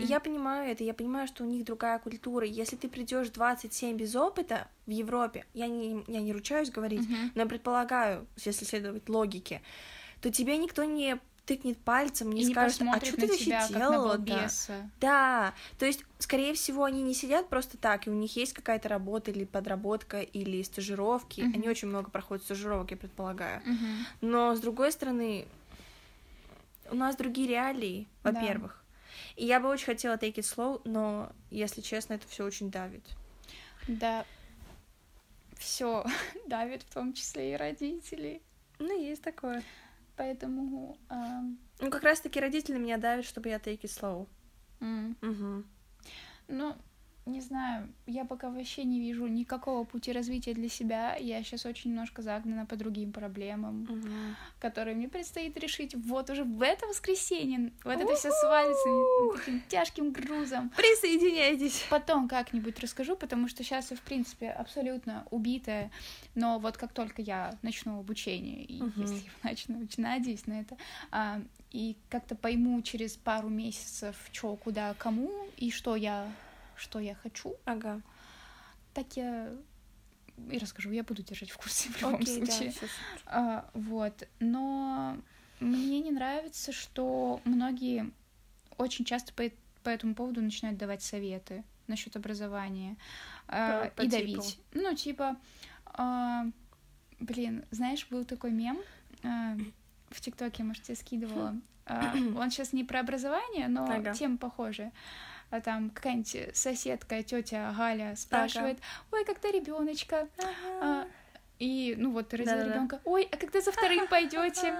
И 0.00 0.04
я 0.06 0.20
понимаю 0.20 0.72
это, 0.72 0.82
я 0.82 0.94
понимаю, 0.94 1.26
что 1.28 1.44
у 1.44 1.46
них 1.46 1.64
другая 1.64 1.98
культура. 1.98 2.46
Если 2.46 2.76
ты 2.76 2.88
придешь 2.88 3.28
27 3.28 3.96
без 3.96 4.16
опыта 4.16 4.68
в 4.86 4.90
Европе, 4.90 5.44
я 5.52 5.66
не, 5.68 6.02
я 6.08 6.20
не 6.20 6.32
ручаюсь 6.32 6.70
говорить, 6.70 7.06
но 7.34 7.42
я 7.42 7.46
предполагаю, 7.46 8.26
если 8.36 8.64
следовать 8.64 9.08
логике, 9.08 9.60
то 10.22 10.30
тебе 10.30 10.56
никто 10.56 10.84
не 10.84 11.18
тыкнет 11.50 11.78
пальцем, 11.78 12.30
не 12.30 12.42
И 12.42 12.44
не 12.44 12.52
скажет, 12.52 12.80
а 12.82 12.84
посмотрит 12.84 13.08
что 13.08 13.20
ты 13.22 13.26
вообще 13.26 13.44
тебя, 13.44 13.68
делала 13.68 14.16
балбеса. 14.16 14.88
Да, 15.00 15.52
то 15.80 15.84
есть, 15.84 16.04
скорее 16.20 16.54
всего, 16.54 16.84
они 16.84 17.02
не 17.02 17.12
сидят 17.12 17.48
просто 17.48 17.76
так, 17.76 18.06
и 18.06 18.10
у 18.10 18.12
них 18.12 18.36
есть 18.36 18.52
какая-то 18.52 18.88
работа 18.88 19.32
или 19.32 19.44
подработка, 19.44 20.20
или 20.20 20.62
стажировки. 20.62 21.40
Мгм. 21.40 21.54
Они 21.54 21.68
очень 21.68 21.88
много 21.88 22.08
проходят 22.08 22.44
стажировок, 22.44 22.92
я 22.92 22.96
предполагаю. 22.96 23.62
Мгм. 23.64 24.06
Но, 24.20 24.54
с 24.54 24.60
другой 24.60 24.92
стороны, 24.92 25.48
у 26.88 26.94
нас 26.94 27.16
другие 27.16 27.48
реалии, 27.48 28.06
Да. 28.22 28.30
во-первых. 28.30 28.80
И 29.34 29.44
я 29.44 29.58
бы 29.58 29.68
очень 29.68 29.86
хотела 29.86 30.14
take 30.14 30.34
it 30.34 30.44
slow, 30.44 30.80
но, 30.84 31.32
если 31.50 31.80
честно, 31.80 32.14
это 32.14 32.28
все 32.28 32.44
очень 32.44 32.70
давит. 32.70 33.02
Да. 33.88 34.24
Все 35.58 36.04
давит, 36.46 36.84
в 36.84 36.94
том 36.94 37.12
числе 37.12 37.54
и 37.54 37.56
родителей. 37.56 38.40
Ну, 38.78 38.96
есть 38.96 39.22
такое. 39.22 39.64
Поэтому 40.20 40.98
ам, 41.08 41.56
Ну, 41.80 41.88
как 41.90 42.02
раз-таки 42.02 42.38
родители 42.40 42.76
меня 42.76 42.98
давят, 42.98 43.24
чтобы 43.24 43.48
я 43.48 43.56
take 43.56 43.80
it 43.80 43.88
slow. 43.88 44.26
м, 44.80 45.16
Угу. 45.22 45.64
ну, 46.48 46.76
не 47.30 47.40
знаю, 47.40 47.88
я 48.06 48.24
пока 48.24 48.50
вообще 48.50 48.84
не 48.84 49.00
вижу 49.00 49.26
никакого 49.26 49.84
пути 49.84 50.12
развития 50.12 50.54
для 50.54 50.68
себя. 50.68 51.16
Я 51.16 51.42
сейчас 51.42 51.66
очень 51.66 51.90
немножко 51.90 52.22
загнана 52.22 52.66
по 52.66 52.76
другим 52.76 53.12
проблемам, 53.12 53.88
которые 54.58 54.96
мне 54.96 55.08
предстоит 55.08 55.56
решить 55.58 55.94
вот 55.94 56.30
уже 56.30 56.44
в 56.44 56.62
это 56.62 56.86
воскресенье. 56.86 57.72
Вот 57.84 58.00
это 58.00 58.14
все 58.14 58.30
свалится 58.30 59.38
таким 59.38 59.62
тяжким 59.68 60.12
грузом. 60.12 60.70
Присоединяйтесь. 60.76 61.84
Потом 61.90 62.28
как-нибудь 62.28 62.78
расскажу, 62.80 63.16
потому 63.16 63.48
что 63.48 63.62
сейчас 63.62 63.90
я, 63.90 63.96
в 63.96 64.00
принципе, 64.02 64.50
абсолютно 64.50 65.26
убитая. 65.30 65.90
Но 66.34 66.58
вот 66.58 66.76
как 66.76 66.92
только 66.92 67.22
я 67.22 67.58
начну 67.62 67.98
обучение, 67.98 68.64
и 68.64 68.82
Мгм. 68.82 69.00
если 69.00 69.24
я 69.26 69.50
начну, 69.50 69.86
надеюсь 69.96 70.46
на 70.46 70.60
это, 70.60 70.76
а, 71.10 71.40
и 71.70 71.96
как-то 72.08 72.34
пойму 72.34 72.80
через 72.82 73.16
пару 73.16 73.48
месяцев, 73.48 74.16
что, 74.32 74.56
куда, 74.56 74.94
кому, 74.94 75.30
и 75.56 75.70
что 75.70 75.94
я, 75.96 76.26
что 76.80 76.98
я 76.98 77.14
хочу, 77.14 77.54
Ага. 77.64 78.00
так 78.94 79.16
я 79.16 79.50
и 80.50 80.58
расскажу. 80.58 80.90
Я 80.90 81.04
буду 81.04 81.22
держать 81.22 81.50
в 81.50 81.56
курсе 81.58 81.90
в 81.90 82.00
любом 82.00 82.14
Окей, 82.22 82.40
да, 82.40 82.46
случае. 82.52 82.70
всё 82.70 82.86
А, 83.26 83.70
вот. 83.74 84.26
Но 84.40 85.16
мне 85.60 86.00
не 86.00 86.10
нравится, 86.10 86.72
что 86.72 87.40
многие 87.44 88.10
очень 88.78 89.04
часто 89.04 89.32
по, 89.34 89.44
по 89.84 89.90
этому 89.90 90.14
поводу 90.14 90.40
начинают 90.40 90.78
давать 90.78 91.02
советы 91.02 91.62
насчет 91.86 92.16
образования 92.16 92.96
а, 93.48 93.84
По- 93.88 93.90
по 93.90 94.02
и 94.02 94.08
типу? 94.08 94.16
давить. 94.16 94.58
Ну, 94.72 94.94
типа, 94.94 95.36
а, 95.86 96.46
блин, 97.18 97.64
знаешь, 97.70 98.06
был 98.08 98.24
такой 98.24 98.52
мем 98.52 98.78
а, 99.22 99.56
в 100.10 100.20
ТикТоке, 100.20 100.62
может, 100.64 100.88
я 100.88 100.96
скидывала. 100.96 101.54
А, 101.84 102.14
он 102.36 102.50
сейчас 102.50 102.72
не 102.72 102.84
про 102.84 103.00
образование, 103.00 103.68
но 103.68 103.84
Ага. 103.92 104.14
тема 104.14 104.38
похожая. 104.38 104.92
А 105.50 105.60
там 105.60 105.90
какая-нибудь 105.90 106.56
соседка, 106.56 107.22
тетя 107.22 107.74
Галя 107.76 108.14
спрашивает, 108.16 108.78
ой, 109.10 109.24
когда 109.24 109.50
ребеночка? 109.50 110.28
А, 110.80 111.06
и, 111.58 111.94
ну 111.98 112.12
вот, 112.12 112.32
родила 112.32 112.54
Да-да-да. 112.54 112.72
ребенка. 112.74 113.00
Ой, 113.04 113.28
а 113.30 113.36
когда 113.36 113.60
за 113.60 113.72
вторым 113.72 114.06
пойдете? 114.10 114.74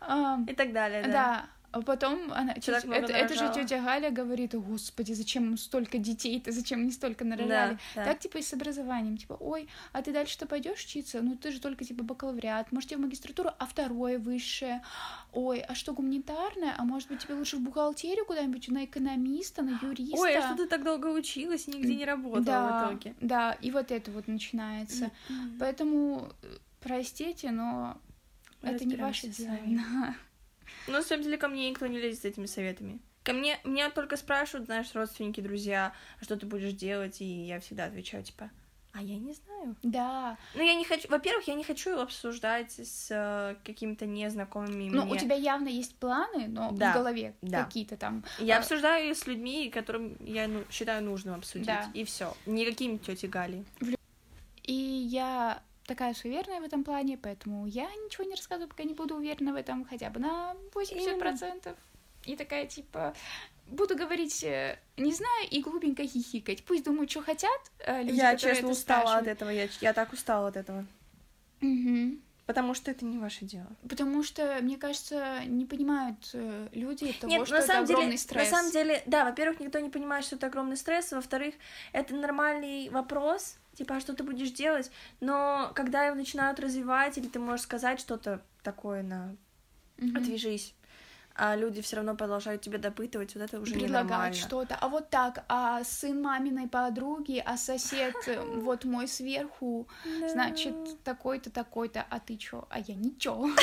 А, 0.00 0.38
И 0.46 0.54
так 0.54 0.72
далее, 0.72 1.02
да. 1.02 1.08
Да. 1.10 1.46
А 1.72 1.82
потом 1.82 2.32
она, 2.32 2.54
много 2.84 2.94
это, 2.94 3.12
это 3.12 3.34
же 3.34 3.52
тетя 3.54 3.82
Галя 3.82 4.10
говорит, 4.10 4.54
«О, 4.54 4.60
господи, 4.60 5.12
зачем 5.12 5.50
им 5.50 5.58
столько 5.58 5.98
детей-то, 5.98 6.52
зачем 6.52 6.80
они 6.80 6.90
столько 6.90 7.24
нарожали? 7.24 7.74
Да, 7.74 7.78
да. 7.94 8.04
Так, 8.04 8.20
типа, 8.20 8.38
и 8.38 8.42
с 8.42 8.52
образованием, 8.52 9.16
типа, 9.16 9.36
ой, 9.38 9.68
а 9.92 10.02
ты 10.02 10.12
дальше-то 10.12 10.46
пойдешь 10.46 10.84
учиться? 10.84 11.20
Ну, 11.22 11.36
ты 11.36 11.50
же 11.50 11.60
только, 11.60 11.84
типа, 11.84 12.02
бакалавриат, 12.02 12.72
может, 12.72 12.90
тебе 12.90 12.98
в 12.98 13.02
магистратуру, 13.02 13.50
а 13.58 13.66
второе 13.66 14.18
высшее? 14.18 14.82
Ой, 15.32 15.60
а 15.60 15.74
что, 15.74 15.92
гуманитарное? 15.92 16.74
А 16.76 16.84
может 16.84 17.08
быть, 17.08 17.20
тебе 17.20 17.34
лучше 17.34 17.56
в 17.56 17.60
бухгалтерию 17.60 18.24
куда-нибудь, 18.24 18.68
на 18.68 18.84
экономиста, 18.84 19.62
на 19.62 19.78
юриста? 19.82 20.18
Ой, 20.18 20.36
а 20.36 20.42
что 20.42 20.56
ты 20.56 20.66
так 20.66 20.84
долго 20.84 21.06
училась 21.06 21.68
и 21.68 21.72
нигде 21.72 21.94
не 21.94 22.04
работала 22.04 22.44
да, 22.44 22.88
в 22.88 22.90
итоге? 22.90 23.14
Да, 23.20 23.52
и 23.60 23.70
вот 23.70 23.90
это 23.90 24.10
вот 24.10 24.28
начинается. 24.28 25.10
М. 25.28 25.56
Поэтому, 25.58 26.32
э, 26.42 26.56
простите, 26.80 27.50
но 27.50 27.98
Мы 28.62 28.70
это 28.70 28.84
не 28.84 28.96
ваше 28.96 29.28
дело. 29.28 29.56
Ну, 30.86 30.94
на 30.94 31.02
самом 31.02 31.22
деле, 31.22 31.38
ко 31.38 31.48
мне 31.48 31.70
никто 31.70 31.86
не 31.86 31.98
лезет 31.98 32.22
с 32.22 32.24
этими 32.24 32.46
советами. 32.46 33.00
Ко 33.22 33.32
мне, 33.32 33.58
меня 33.64 33.90
только 33.90 34.16
спрашивают, 34.16 34.66
знаешь, 34.66 34.94
родственники, 34.94 35.40
друзья, 35.40 35.92
а 36.20 36.24
что 36.24 36.36
ты 36.36 36.46
будешь 36.46 36.72
делать, 36.72 37.20
и 37.20 37.24
я 37.24 37.58
всегда 37.58 37.86
отвечаю, 37.86 38.22
типа, 38.22 38.50
А 38.92 39.02
я 39.02 39.18
не 39.18 39.32
знаю. 39.32 39.76
Да. 39.82 40.36
Ну, 40.54 40.62
я 40.62 40.74
не 40.74 40.84
хочу... 40.84 41.08
Во-первых, 41.08 41.48
я 41.48 41.54
не 41.54 41.64
хочу 41.64 41.98
обсуждать 41.98 42.78
с 42.78 43.08
э, 43.10 43.56
какими-то 43.64 44.06
незнакомыми 44.06 44.88
Ну, 44.90 45.04
мне. 45.04 45.12
у 45.12 45.16
тебя 45.16 45.34
явно 45.34 45.66
есть 45.68 45.96
планы, 45.96 46.46
но 46.46 46.70
Да, 46.70 46.92
в 46.92 46.94
голове 46.94 47.34
да. 47.42 47.64
какие-то 47.64 47.96
там. 47.96 48.24
Я 48.38 48.56
а, 48.56 48.58
обсуждаю 48.60 49.12
с 49.14 49.26
людьми, 49.26 49.70
которым 49.70 50.16
я 50.20 50.46
ну, 50.46 50.62
считаю 50.70 51.02
нужным 51.02 51.34
обсудить. 51.34 51.66
Да. 51.66 51.90
И 51.94 52.04
все. 52.04 52.32
Никакими 52.46 52.96
тети 52.96 53.26
Гали. 53.26 53.64
И 54.62 54.72
я 54.72 55.62
такая 55.86 56.14
суеверная 56.14 56.60
в 56.60 56.64
этом 56.64 56.84
плане, 56.84 57.16
поэтому 57.16 57.66
я 57.66 57.84
ничего 58.04 58.24
не 58.24 58.34
рассказываю, 58.34 58.68
пока 58.68 58.82
не 58.84 58.94
буду 58.94 59.16
уверена 59.16 59.52
в 59.52 59.56
этом 59.56 59.84
хотя 59.84 60.10
бы 60.10 60.20
на 60.20 60.54
80%. 60.74 61.76
И 62.24 62.36
такая, 62.36 62.66
типа, 62.66 63.14
буду 63.68 63.96
говорить, 63.96 64.42
э, 64.44 64.78
не 64.96 65.12
знаю, 65.12 65.48
и 65.50 65.60
глупенько 65.62 66.06
хихикать. 66.06 66.64
Пусть 66.64 66.84
думают, 66.84 67.10
что 67.10 67.22
хотят. 67.22 67.60
э, 67.78 68.02
люди, 68.02 68.16
я, 68.16 68.36
честно, 68.36 68.68
устала 68.68 69.16
от 69.16 69.26
этого. 69.26 69.50
Я, 69.50 69.68
я 69.80 69.92
так 69.92 70.12
устала 70.12 70.48
от 70.48 70.56
этого. 70.56 70.84
Мгм. 71.60 72.20
Потому 72.46 72.74
что 72.74 72.92
это 72.92 73.04
не 73.04 73.18
ваше 73.18 73.44
дело. 73.44 73.66
Потому 73.88 74.22
что, 74.22 74.58
мне 74.62 74.76
кажется, 74.76 75.40
не 75.46 75.66
понимают 75.66 76.16
э, 76.32 76.68
люди 76.72 77.12
того, 77.12 77.32
Нет, 77.32 77.44
что 77.44 77.54
на 77.56 77.58
это 77.58 77.66
самом 77.66 77.84
огромный 77.84 78.06
деле, 78.06 78.18
стресс. 78.18 78.50
на 78.50 78.56
самом 78.56 78.72
деле, 78.72 79.02
да, 79.06 79.24
во-первых, 79.24 79.58
никто 79.58 79.80
не 79.80 79.90
понимает, 79.90 80.24
что 80.24 80.36
это 80.36 80.46
огромный 80.46 80.76
стресс, 80.76 81.10
во-вторых, 81.10 81.54
это 81.92 82.14
нормальный 82.14 82.88
вопрос, 82.90 83.56
типа, 83.74 83.96
а 83.96 84.00
что 84.00 84.14
ты 84.14 84.22
будешь 84.22 84.52
делать, 84.52 84.92
но 85.20 85.72
когда 85.74 86.04
его 86.06 86.14
начинают 86.14 86.60
развивать, 86.60 87.18
или 87.18 87.26
ты 87.26 87.40
можешь 87.40 87.62
сказать 87.62 87.98
что-то 87.98 88.42
такое 88.62 89.02
на 89.02 89.34
Мгм. 89.98 90.16
«отвяжись», 90.16 90.74
а 91.38 91.54
люди 91.56 91.82
все 91.82 91.96
равно 91.96 92.14
продолжают 92.16 92.62
тебя 92.62 92.78
допытывать, 92.78 93.34
вот 93.34 93.42
это 93.44 93.60
уже 93.60 93.74
предлагать 93.74 94.04
ненормально. 94.06 94.34
что-то. 94.34 94.76
А 94.80 94.88
вот 94.88 95.10
так, 95.10 95.44
а 95.48 95.84
сын 95.84 96.20
маминой 96.22 96.68
подруги, 96.68 97.42
а 97.44 97.56
сосед 97.56 98.14
э, 98.26 98.40
вот 98.40 98.84
мой 98.84 99.06
сверху, 99.08 99.86
значит, 100.28 100.74
такой-то, 101.04 101.50
такой-то, 101.50 102.06
а 102.08 102.20
ты 102.20 102.36
чё? 102.36 102.66
А 102.70 102.78
я 102.80 102.94
ничего. 102.94 103.48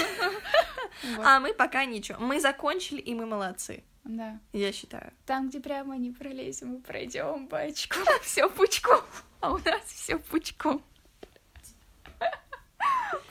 А 1.24 1.40
мы 1.40 1.54
пока 1.56 1.86
ничего. 1.86 2.20
Мы 2.20 2.40
закончили, 2.40 3.00
и 3.02 3.16
мы 3.16 3.26
молодцы, 3.26 3.84
Да. 4.04 4.40
я 4.54 4.72
считаю. 4.72 5.12
Там, 5.26 5.50
где 5.50 5.60
прямо 5.60 5.98
не 5.98 6.12
пролезем, 6.12 6.68
мы 6.70 6.80
пройдем 6.82 7.48
бочком. 7.48 8.04
Все 8.22 8.48
пучком. 8.48 9.02
А 9.40 9.52
у 9.54 9.58
нас 9.58 9.82
все 9.88 10.18
пучком. 10.20 10.82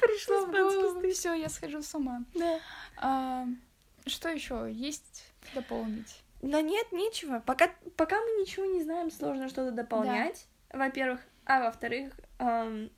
Пришло 0.01 0.45
в 0.47 0.51
голову. 0.51 1.11
Все, 1.13 1.35
я 1.35 1.49
схожу 1.49 1.83
с 1.83 1.95
ума. 1.95 2.23
Да. 2.35 3.47
Что 4.07 4.29
еще 4.29 4.69
есть 4.71 5.25
дополнить? 5.55 6.23
Да 6.41 6.61
нет, 6.61 6.91
нечего. 6.91 7.41
Пока, 7.47 7.71
пока 7.97 8.21
мы 8.21 8.41
ничего 8.41 8.67
не 8.67 8.83
знаем, 8.83 9.11
сложно 9.11 9.49
что-то 9.49 9.71
дополнять. 9.71 10.47
Во-первых. 10.73 11.21
А 11.45 11.61
во-вторых, 11.61 12.15
эм, 12.39 12.91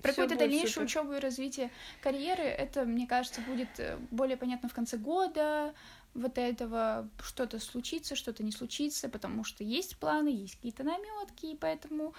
Про 0.00 0.10
какую-то 0.10 0.36
дальнейшую 0.36 0.86
учебу 0.86 1.12
и 1.12 1.18
развитие 1.18 1.70
карьеры, 2.00 2.42
это, 2.42 2.84
мне 2.84 3.06
кажется, 3.06 3.40
будет 3.42 3.68
э, 3.78 3.96
более 4.10 4.36
понятно 4.36 4.68
в 4.68 4.74
конце 4.74 4.96
года. 4.96 5.74
Вот 6.14 6.38
этого 6.38 7.08
что-то 7.22 7.58
случится, 7.58 8.16
что-то 8.16 8.42
не 8.42 8.52
случится, 8.52 9.08
потому 9.08 9.44
что 9.44 9.64
есть 9.64 9.96
планы, 9.98 10.28
есть 10.28 10.56
какие-то 10.56 10.82
наметки, 10.84 11.46
и 11.46 11.56
поэтому 11.56 12.14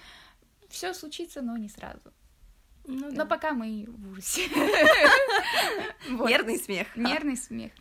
все 0.68 0.92
случится, 0.94 1.42
но 1.42 1.56
не 1.56 1.68
сразу. 1.68 2.12
Ну, 2.86 3.10
Но 3.10 3.16
да. 3.16 3.24
пока 3.24 3.52
мы 3.52 3.86
в 3.88 4.12
ужасе. 4.12 4.48
Нервный 6.08 6.58
смех. 6.58 6.88
Нервный 6.96 7.36
смех. 7.36 7.72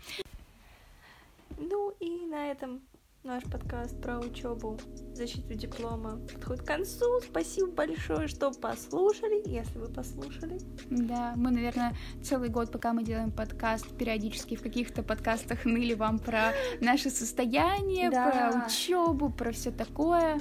Ну 1.58 1.94
и 2.00 2.26
на 2.26 2.52
этом 2.52 2.82
наш 3.24 3.44
подкаст 3.44 4.02
про 4.02 4.20
учебу, 4.20 4.78
защиту 5.14 5.54
диплома 5.54 6.20
подходит 6.34 6.64
к 6.64 6.68
концу. 6.68 7.22
Спасибо 7.22 7.72
большое, 7.72 8.28
что 8.28 8.52
послушали, 8.52 9.42
если 9.48 9.80
вы 9.80 9.88
послушали. 9.88 10.60
Да, 10.90 11.34
мы, 11.38 11.52
наверное, 11.52 11.94
целый 12.22 12.50
год, 12.50 12.72
пока 12.72 12.92
мы 12.92 13.04
делаем 13.04 13.32
подкаст, 13.32 13.88
периодически 13.98 14.56
в 14.56 14.62
каких-то 14.62 15.04
подкастах 15.04 15.64
ныли 15.64 15.94
вам 15.94 16.20
про 16.20 16.52
наше 16.82 17.10
состояние, 17.10 18.10
Да. 18.12 18.30
про 18.52 18.66
учебу, 18.66 19.30
про 19.30 19.54
все 19.54 19.72
такое. 19.72 20.40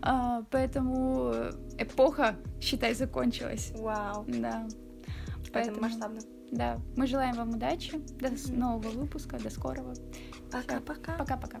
А, 0.00 0.42
поэтому 0.50 1.34
эпоха, 1.78 2.36
считай, 2.60 2.94
закончилась. 2.94 3.72
Вау. 3.76 4.24
Да. 4.26 4.66
Это 5.42 5.52
Поэтому, 5.52 5.80
масштабно. 5.82 6.20
да, 6.50 6.80
мы 6.96 7.06
желаем 7.06 7.34
вам 7.36 7.50
удачи, 7.50 7.98
до 8.18 8.30
нового 8.56 8.88
выпуска, 8.88 9.38
до 9.38 9.50
скорого. 9.50 9.92
Пока-пока. 10.50 11.12
Пока-пока. 11.16 11.60